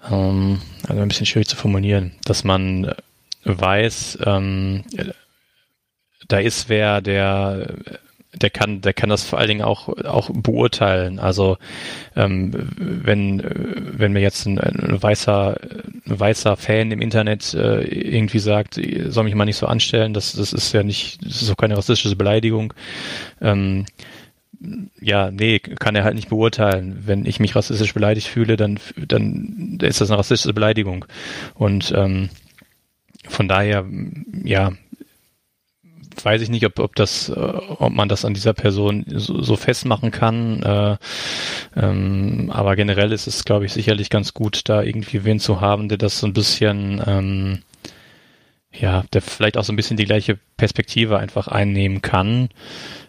[0.09, 2.95] ähm, also ein bisschen schwierig zu formulieren, dass man
[3.57, 4.85] weiß, ähm,
[6.29, 7.75] da ist wer, der
[8.35, 11.19] der kann, der kann das vor allen Dingen auch auch beurteilen.
[11.19, 11.57] Also
[12.15, 15.57] ähm, wenn wenn mir jetzt ein, ein weißer
[16.07, 20.33] ein weißer Fan im Internet äh, irgendwie sagt, soll mich mal nicht so anstellen, das
[20.33, 22.75] das ist ja nicht, das ist auch keine rassistische Beleidigung.
[23.41, 23.87] Ähm,
[25.01, 27.05] ja, nee, kann er halt nicht beurteilen.
[27.07, 31.07] Wenn ich mich rassistisch beleidigt fühle, dann dann ist das eine rassistische Beleidigung.
[31.55, 32.29] Und ähm,
[33.29, 33.85] von daher,
[34.45, 34.73] ja,
[36.25, 39.57] weiß ich nicht, ob, ob das, äh, ob man das an dieser Person so, so
[39.57, 40.63] festmachen kann.
[40.63, 40.97] Äh,
[41.77, 45.89] ähm, aber generell ist es, glaube ich, sicherlich ganz gut, da irgendwie wen zu haben,
[45.89, 47.63] der das so ein bisschen, ähm,
[48.73, 52.51] ja, der vielleicht auch so ein bisschen die gleiche Perspektive einfach einnehmen kann.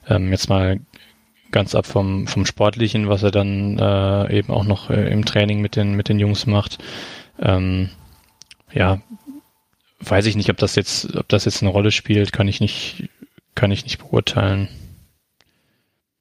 [0.07, 0.79] Ähm, jetzt mal
[1.51, 5.61] ganz ab vom, vom Sportlichen, was er dann äh, eben auch noch äh, im Training
[5.61, 6.77] mit den, mit den Jungs macht.
[7.41, 7.89] Ähm,
[8.71, 8.99] ja,
[9.99, 13.09] weiß ich nicht, ob das jetzt, ob das jetzt eine Rolle spielt, kann ich nicht,
[13.55, 14.69] kann ich nicht beurteilen.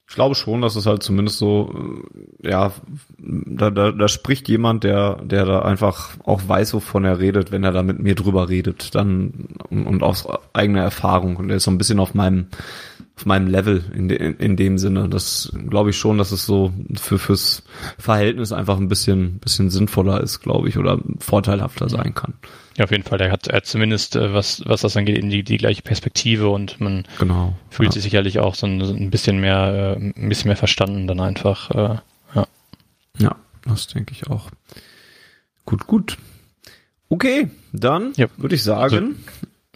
[0.08, 2.00] Ich glaube schon, dass es halt zumindest so,
[2.42, 2.72] äh, ja,
[3.18, 7.62] da, da, da spricht jemand, der, der da einfach auch weiß, wovon er redet, wenn
[7.62, 11.64] er da mit mir drüber redet, dann und, und aus eigener Erfahrung und er ist
[11.64, 12.46] so ein bisschen auf meinem
[13.18, 15.08] auf meinem Level in, de, in dem Sinne.
[15.08, 17.64] Das glaube ich schon, dass es so für fürs
[17.98, 22.34] Verhältnis einfach ein bisschen bisschen sinnvoller ist, glaube ich, oder vorteilhafter sein kann.
[22.76, 23.20] Ja, auf jeden Fall.
[23.20, 26.80] Er hat, er hat zumindest, äh, was, was das angeht, die, die gleiche Perspektive und
[26.80, 27.94] man genau, fühlt ja.
[27.94, 31.18] sich sicherlich auch so ein, so ein bisschen mehr, äh, ein bisschen mehr verstanden dann
[31.18, 31.72] einfach.
[31.72, 31.98] Äh,
[32.36, 32.46] ja.
[33.18, 34.48] ja, das denke ich auch.
[35.64, 36.18] Gut, gut.
[37.08, 38.28] Okay, dann ja.
[38.36, 39.24] würde ich sagen,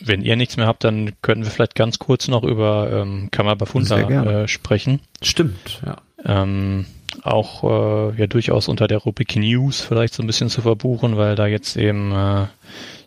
[0.04, 4.42] wenn ihr nichts mehr habt, dann könnten wir vielleicht ganz kurz noch über ähm, Kammerbafunda
[4.42, 5.00] äh, sprechen.
[5.22, 5.96] Stimmt, ja.
[6.24, 6.86] Ähm,
[7.22, 11.34] auch äh, ja durchaus unter der Rubrik News vielleicht so ein bisschen zu verbuchen, weil
[11.34, 12.46] da jetzt eben, äh,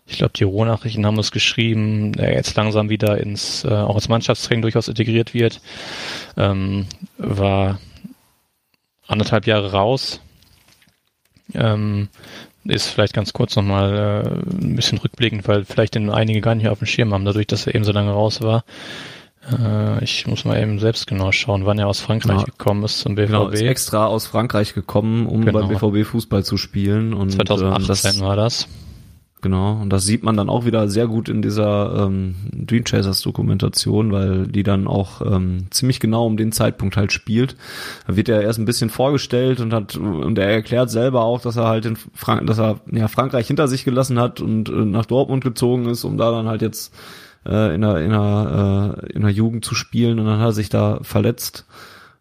[0.05, 4.09] ich glaube, die Rohnachrichten haben es geschrieben, er jetzt langsam wieder ins, äh, auch ins
[4.09, 5.61] Mannschaftstraining durchaus integriert wird.
[6.37, 6.85] Ähm,
[7.17, 7.79] war
[9.07, 10.21] anderthalb Jahre raus.
[11.53, 12.09] Ähm,
[12.65, 13.93] ist vielleicht ganz kurz nochmal
[14.25, 17.47] äh, ein bisschen rückblickend, weil vielleicht den einige gar nicht auf dem Schirm haben, dadurch,
[17.47, 18.63] dass er eben so lange raus war.
[19.51, 22.45] Äh, ich muss mal eben selbst genau schauen, wann er aus Frankreich Ja.
[22.45, 23.27] gekommen ist zum BVB.
[23.27, 25.59] Genau, ist extra aus Frankreich gekommen, um Genau.
[25.59, 27.13] beim BVB Fußball zu spielen.
[27.13, 28.67] Und, 2018 ähm, das, war das.
[29.45, 33.21] Genau, und das sieht man dann auch wieder sehr gut in dieser ähm, Dream Chasers
[33.21, 37.55] Dokumentation, weil die dann auch ähm, ziemlich genau um den Zeitpunkt halt spielt.
[38.07, 41.57] Da wird er erst ein bisschen vorgestellt und hat und er erklärt selber auch, dass
[41.57, 45.05] er halt in Frank dass er ja Frankreich hinter sich gelassen hat und äh, nach
[45.05, 46.91] Dortmund gezogen ist, um da dann halt jetzt
[47.45, 50.53] äh, in der in der äh, in der Jugend zu spielen und dann hat er
[50.53, 51.67] sich da verletzt.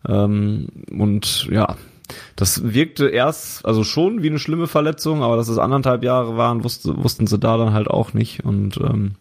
[0.06, 1.74] Ähm, und ja,
[2.36, 6.64] das wirkte erst, also schon wie eine schlimme Verletzung, aber dass es anderthalb Jahre waren,
[6.64, 8.44] wusste, wussten sie da dann halt auch nicht.
[8.44, 9.12] Und ähm,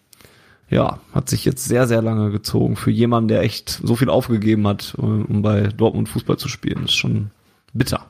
[0.70, 4.68] ja, hat sich jetzt sehr, sehr lange gezogen für jemanden, der echt so viel aufgegeben
[4.68, 6.82] hat, um um bei Dortmund Fußball zu spielen.
[6.82, 7.32] Das ist schon
[7.74, 8.08] bitter.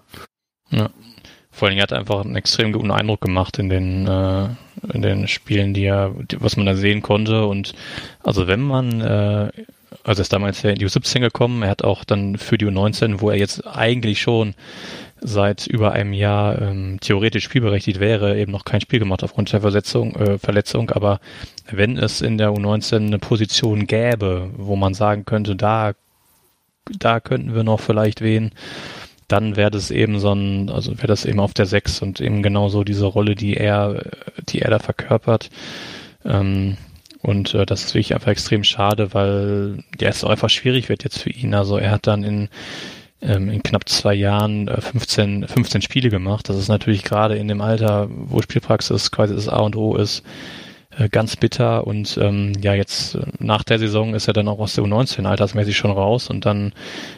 [0.69, 0.89] Ja.
[1.51, 4.47] Vor allem, er hat einfach einen extrem guten Eindruck gemacht in den, äh,
[4.91, 7.45] in den Spielen, die er, was man da sehen konnte.
[7.45, 7.73] Und
[8.23, 9.51] also wenn man, äh,
[10.03, 13.21] also ist damals ja in die U17 gekommen, er hat auch dann für die U19,
[13.21, 14.53] wo er jetzt eigentlich schon
[15.21, 19.61] seit über einem Jahr ähm, theoretisch spielberechtigt wäre, eben noch kein Spiel gemacht aufgrund der
[19.61, 20.89] Versetzung, äh, Verletzung.
[20.91, 21.21] Aber
[21.71, 25.93] wenn es in der U19 eine Position gäbe, wo man sagen könnte, da,
[26.99, 28.51] da könnten wir noch vielleicht wen,
[29.29, 32.43] dann wäre das eben so ein, also wäre das eben auf der 6 und eben
[32.43, 34.03] genauso diese Rolle, die er,
[34.49, 35.49] die er da verkörpert.
[36.25, 36.75] Ähm,
[37.23, 41.05] und äh, das ist wirklich einfach extrem schade, weil ja, es auch einfach schwierig wird
[41.05, 41.55] jetzt für ihn.
[41.55, 42.49] Also er hat dann in,
[43.21, 46.49] ähm, in knapp zwei Jahren äh, 15, 15 Spiele gemacht.
[46.49, 50.23] Das ist natürlich gerade in dem Alter, wo Spielpraxis quasi das A und O ist,
[50.97, 51.87] äh, ganz bitter.
[51.87, 55.25] Und ähm, ja, jetzt äh, nach der Saison ist er dann auch aus der U19
[55.25, 56.73] altersmäßig schon raus und dann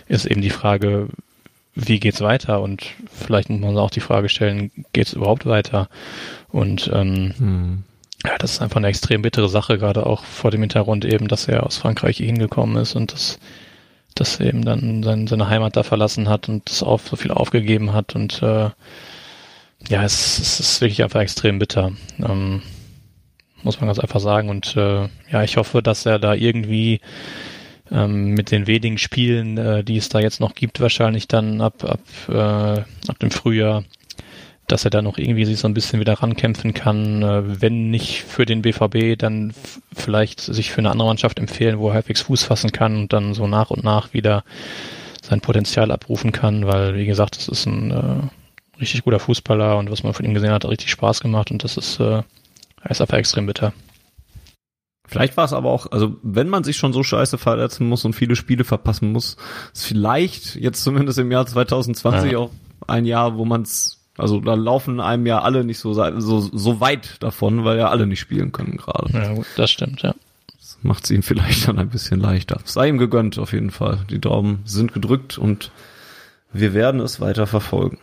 [0.08, 1.08] ist eben die Frage,
[1.74, 2.62] wie geht's weiter?
[2.62, 5.90] Und vielleicht muss man auch die Frage stellen, geht's überhaupt weiter?
[6.50, 7.84] Und ähm, Hm.
[8.26, 11.48] Ja, das ist einfach eine extrem bittere Sache, gerade auch vor dem Hintergrund eben, dass
[11.48, 13.40] er aus Frankreich hierhin gekommen ist und dass,
[14.16, 17.32] dass er eben dann sein, seine Heimat da verlassen hat und das auf, so viel
[17.32, 18.70] aufgegeben hat und äh,
[19.90, 21.92] ja, es, es ist wirklich einfach extrem bitter.
[22.20, 22.62] Ähm,
[23.66, 24.50] muss man ganz einfach sagen.
[24.50, 27.02] Und äh, ja, ich hoffe, dass er da irgendwie
[27.92, 31.84] ähm, mit den wenigen Spielen, äh, die es da jetzt noch gibt, wahrscheinlich dann ab,
[31.84, 32.00] ab,
[32.30, 33.84] äh, ab dem Frühjahr,
[34.68, 37.22] dass er da noch irgendwie sich so ein bisschen wieder rankämpfen kann.
[37.22, 39.54] Äh, wenn nicht für den BVB, dann
[39.94, 43.34] vielleicht sich für eine andere Mannschaft empfehlen, wo er halbwegs Fuß fassen kann und dann
[43.34, 44.44] so nach und nach wieder
[45.22, 49.92] sein Potenzial abrufen kann, weil, wie gesagt, das ist ein äh, richtig guter Fußballer und
[49.92, 52.22] was man von ihm gesehen hat, hat richtig Spaß gemacht und das ist, äh,
[52.90, 53.74] ist einfach extrem bitter.
[55.08, 58.14] Vielleicht war es aber auch, also wenn man sich schon so scheiße verletzen muss und
[58.14, 59.38] viele Spiele verpassen muss,
[59.74, 62.40] ist vielleicht jetzt zumindest im Jahr 2020 Ja.
[62.40, 62.50] auch
[62.88, 66.80] ein Jahr, wo man es, also da laufen einem ja alle nicht so, so, so
[66.80, 69.12] weit davon, weil ja alle nicht spielen können gerade.
[69.12, 70.16] Ja, gut, das stimmt, ja.
[70.58, 72.60] Das macht es ihm vielleicht dann ein bisschen leichter.
[72.64, 74.00] Sei ihm gegönnt auf jeden Fall.
[74.10, 75.72] Die Daumen sind gedrückt und
[76.54, 77.98] wir werden es weiter verfolgen.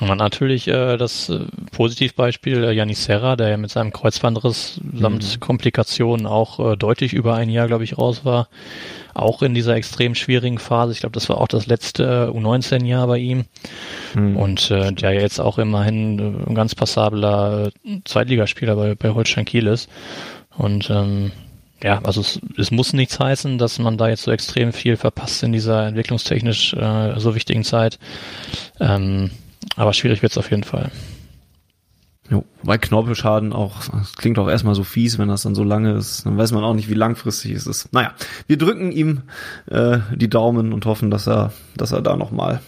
[0.00, 4.78] Und dann natürlich äh, das äh, Positivbeispiel äh, Janis Serra, der ja mit seinem Kreuzbandriss
[4.92, 8.48] samt Komplikationen auch äh, deutlich über ein Jahr, glaube ich, raus war.
[9.14, 10.92] Auch in dieser extrem schwierigen Phase.
[10.92, 13.46] Ich glaube, das war auch das letzte äh, U19-Jahr bei ihm.
[14.36, 19.14] Und äh, der ja jetzt auch immerhin äh, ein ganz passabler äh, Zweitligaspieler bei, bei
[19.14, 19.88] Holstein Kiel ist.
[20.58, 21.32] Und ähm,
[21.82, 25.42] ja, also es, es muss nichts heißen, dass man da jetzt so extrem viel verpasst
[25.42, 27.98] in dieser entwicklungstechnisch äh, so wichtigen Zeit.
[28.78, 29.30] Ähm,
[29.74, 30.90] aber schwierig wird's auf jeden Fall.
[32.28, 35.92] Jo, weil Knorpelschaden auch, das klingt auch erstmal so fies, wenn das dann so lange
[35.92, 36.26] ist.
[36.26, 37.92] Dann weiß man auch nicht, wie langfristig es ist.
[37.92, 38.14] Naja,
[38.48, 39.22] wir drücken ihm
[39.66, 42.60] äh, die Daumen und hoffen, dass er, dass er da nochmal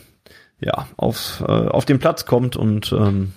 [0.60, 3.32] ja, auf, äh, auf den Platz kommt und ähm,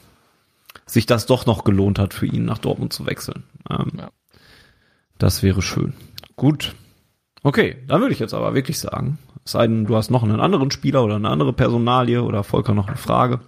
[0.85, 3.43] sich das doch noch gelohnt hat für ihn, nach Dortmund zu wechseln.
[3.69, 4.11] Ähm, Ja.
[5.17, 5.93] Das wäre schön.
[6.35, 6.73] Gut.
[7.43, 10.39] Okay, dann würde ich jetzt aber wirklich sagen, es sei denn, du hast noch einen
[10.39, 13.39] anderen Spieler oder eine andere Personalie oder Volker noch eine Frage.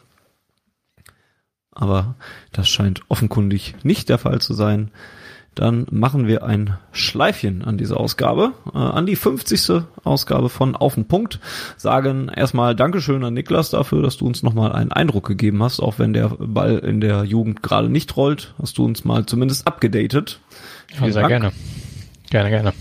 [1.72, 2.16] Aber
[2.52, 4.91] das scheint offenkundig nicht der Fall zu sein.
[5.56, 9.84] Dann machen wir ein Schleifchen an diese Ausgabe, äh, an die 50.
[10.04, 11.39] Ausgabe von Auf den Punkt.
[11.78, 16.00] Sagen erstmal Dankeschön an Niklas dafür, dass du uns nochmal einen Eindruck gegeben hast, auch
[16.00, 20.39] wenn der Ball in der Jugend gerade nicht rollt, hast du uns mal zumindest abgedatet.
[21.00, 21.28] Ja, sehr Dank.
[21.28, 21.52] gerne.
[22.32, 22.74] Gerne, gerne.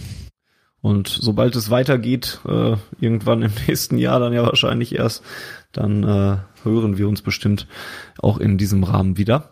[0.82, 5.24] Und sobald es weitergeht, äh, irgendwann im nächsten Jahr dann ja wahrscheinlich erst,
[5.70, 7.66] dann äh, hören wir uns bestimmt
[8.20, 9.50] auch in diesem Rahmen wieder.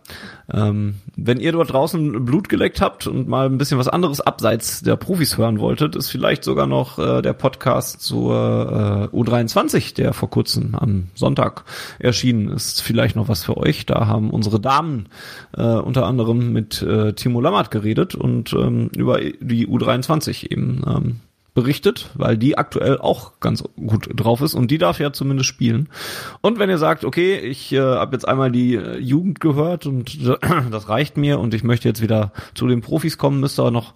[0.52, 4.82] Ähm, wenn ihr dort draußen Blut geleckt habt und mal ein bisschen was anderes abseits
[4.82, 10.12] der Profis hören wolltet, ist vielleicht sogar noch äh, der Podcast zur äh, U23, der
[10.12, 11.64] vor kurzem am Sonntag
[11.98, 13.86] erschienen ist, vielleicht noch was für euch.
[13.86, 15.08] Da haben unsere Damen
[15.56, 21.20] äh, unter anderem mit äh, Timo Lammert geredet und ähm, über die U23 eben ähm,
[21.60, 25.90] berichtet, weil die aktuell auch ganz gut drauf ist und die darf ja zumindest spielen.
[26.40, 30.26] Und wenn ihr sagt, okay, ich äh, habe jetzt einmal die äh, Jugend gehört und
[30.26, 30.36] äh,
[30.70, 33.92] das reicht mir und ich möchte jetzt wieder zu den Profis kommen, müsst ihr noch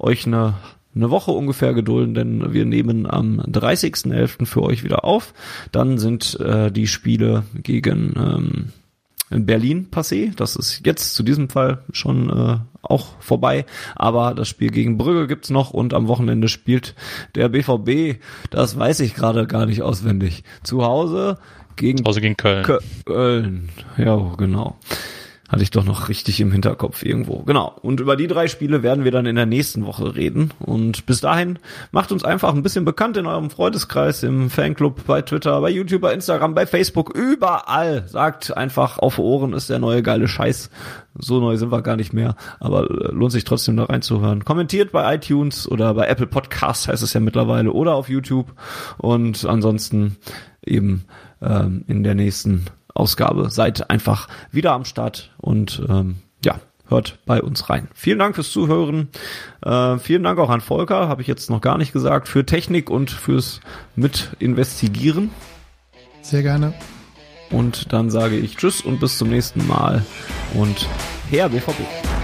[0.00, 0.54] euch eine
[0.96, 4.46] eine Woche ungefähr gedulden, denn wir nehmen am 30.11.
[4.46, 5.34] für euch wieder auf.
[5.72, 8.72] Dann sind äh, die Spiele gegen ähm,
[9.40, 10.32] Berlin passé.
[10.36, 13.64] Das ist jetzt zu diesem Fall schon äh, auch vorbei.
[13.96, 16.94] Aber das Spiel gegen Brügge gibt's noch und am Wochenende spielt
[17.34, 18.20] der BVB.
[18.50, 20.44] Das weiß ich gerade gar nicht auswendig.
[20.62, 21.38] Zu Hause
[21.76, 22.64] gegen, Zu Hause gegen Köln.
[23.04, 23.68] Köln.
[23.96, 24.76] Ja, genau.
[25.54, 27.44] Hatte ich doch noch richtig im Hinterkopf irgendwo.
[27.44, 27.76] Genau.
[27.80, 30.50] Und über die drei Spiele werden wir dann in der nächsten Woche reden.
[30.58, 31.60] Und bis dahin
[31.92, 36.00] macht uns einfach ein bisschen bekannt in eurem Freundeskreis, im Fanclub, bei Twitter, bei YouTube,
[36.00, 38.02] bei Instagram, bei Facebook, überall.
[38.08, 40.70] Sagt einfach, auf Ohren ist der neue geile Scheiß.
[41.16, 44.44] So neu sind wir gar nicht mehr, aber äh, lohnt sich trotzdem da reinzuhören.
[44.44, 48.52] Kommentiert bei iTunes oder bei Apple Podcasts heißt es ja mittlerweile oder auf YouTube.
[48.98, 50.16] Und ansonsten
[50.66, 51.04] eben
[51.40, 52.64] ähm, in der nächsten
[52.94, 53.50] Ausgabe.
[53.50, 57.88] Seid einfach wieder am Start und ähm, ja, hört bei uns rein.
[57.94, 59.08] Vielen Dank fürs Zuhören.
[59.62, 62.90] Äh, vielen Dank auch an Volker, habe ich jetzt noch gar nicht gesagt, für Technik
[62.90, 63.60] und fürs
[63.96, 65.30] Mitinvestigieren.
[66.22, 66.72] Sehr gerne.
[67.50, 70.04] Und dann sage ich Tschüss und bis zum nächsten Mal
[70.54, 70.88] und
[71.30, 72.23] her BVB.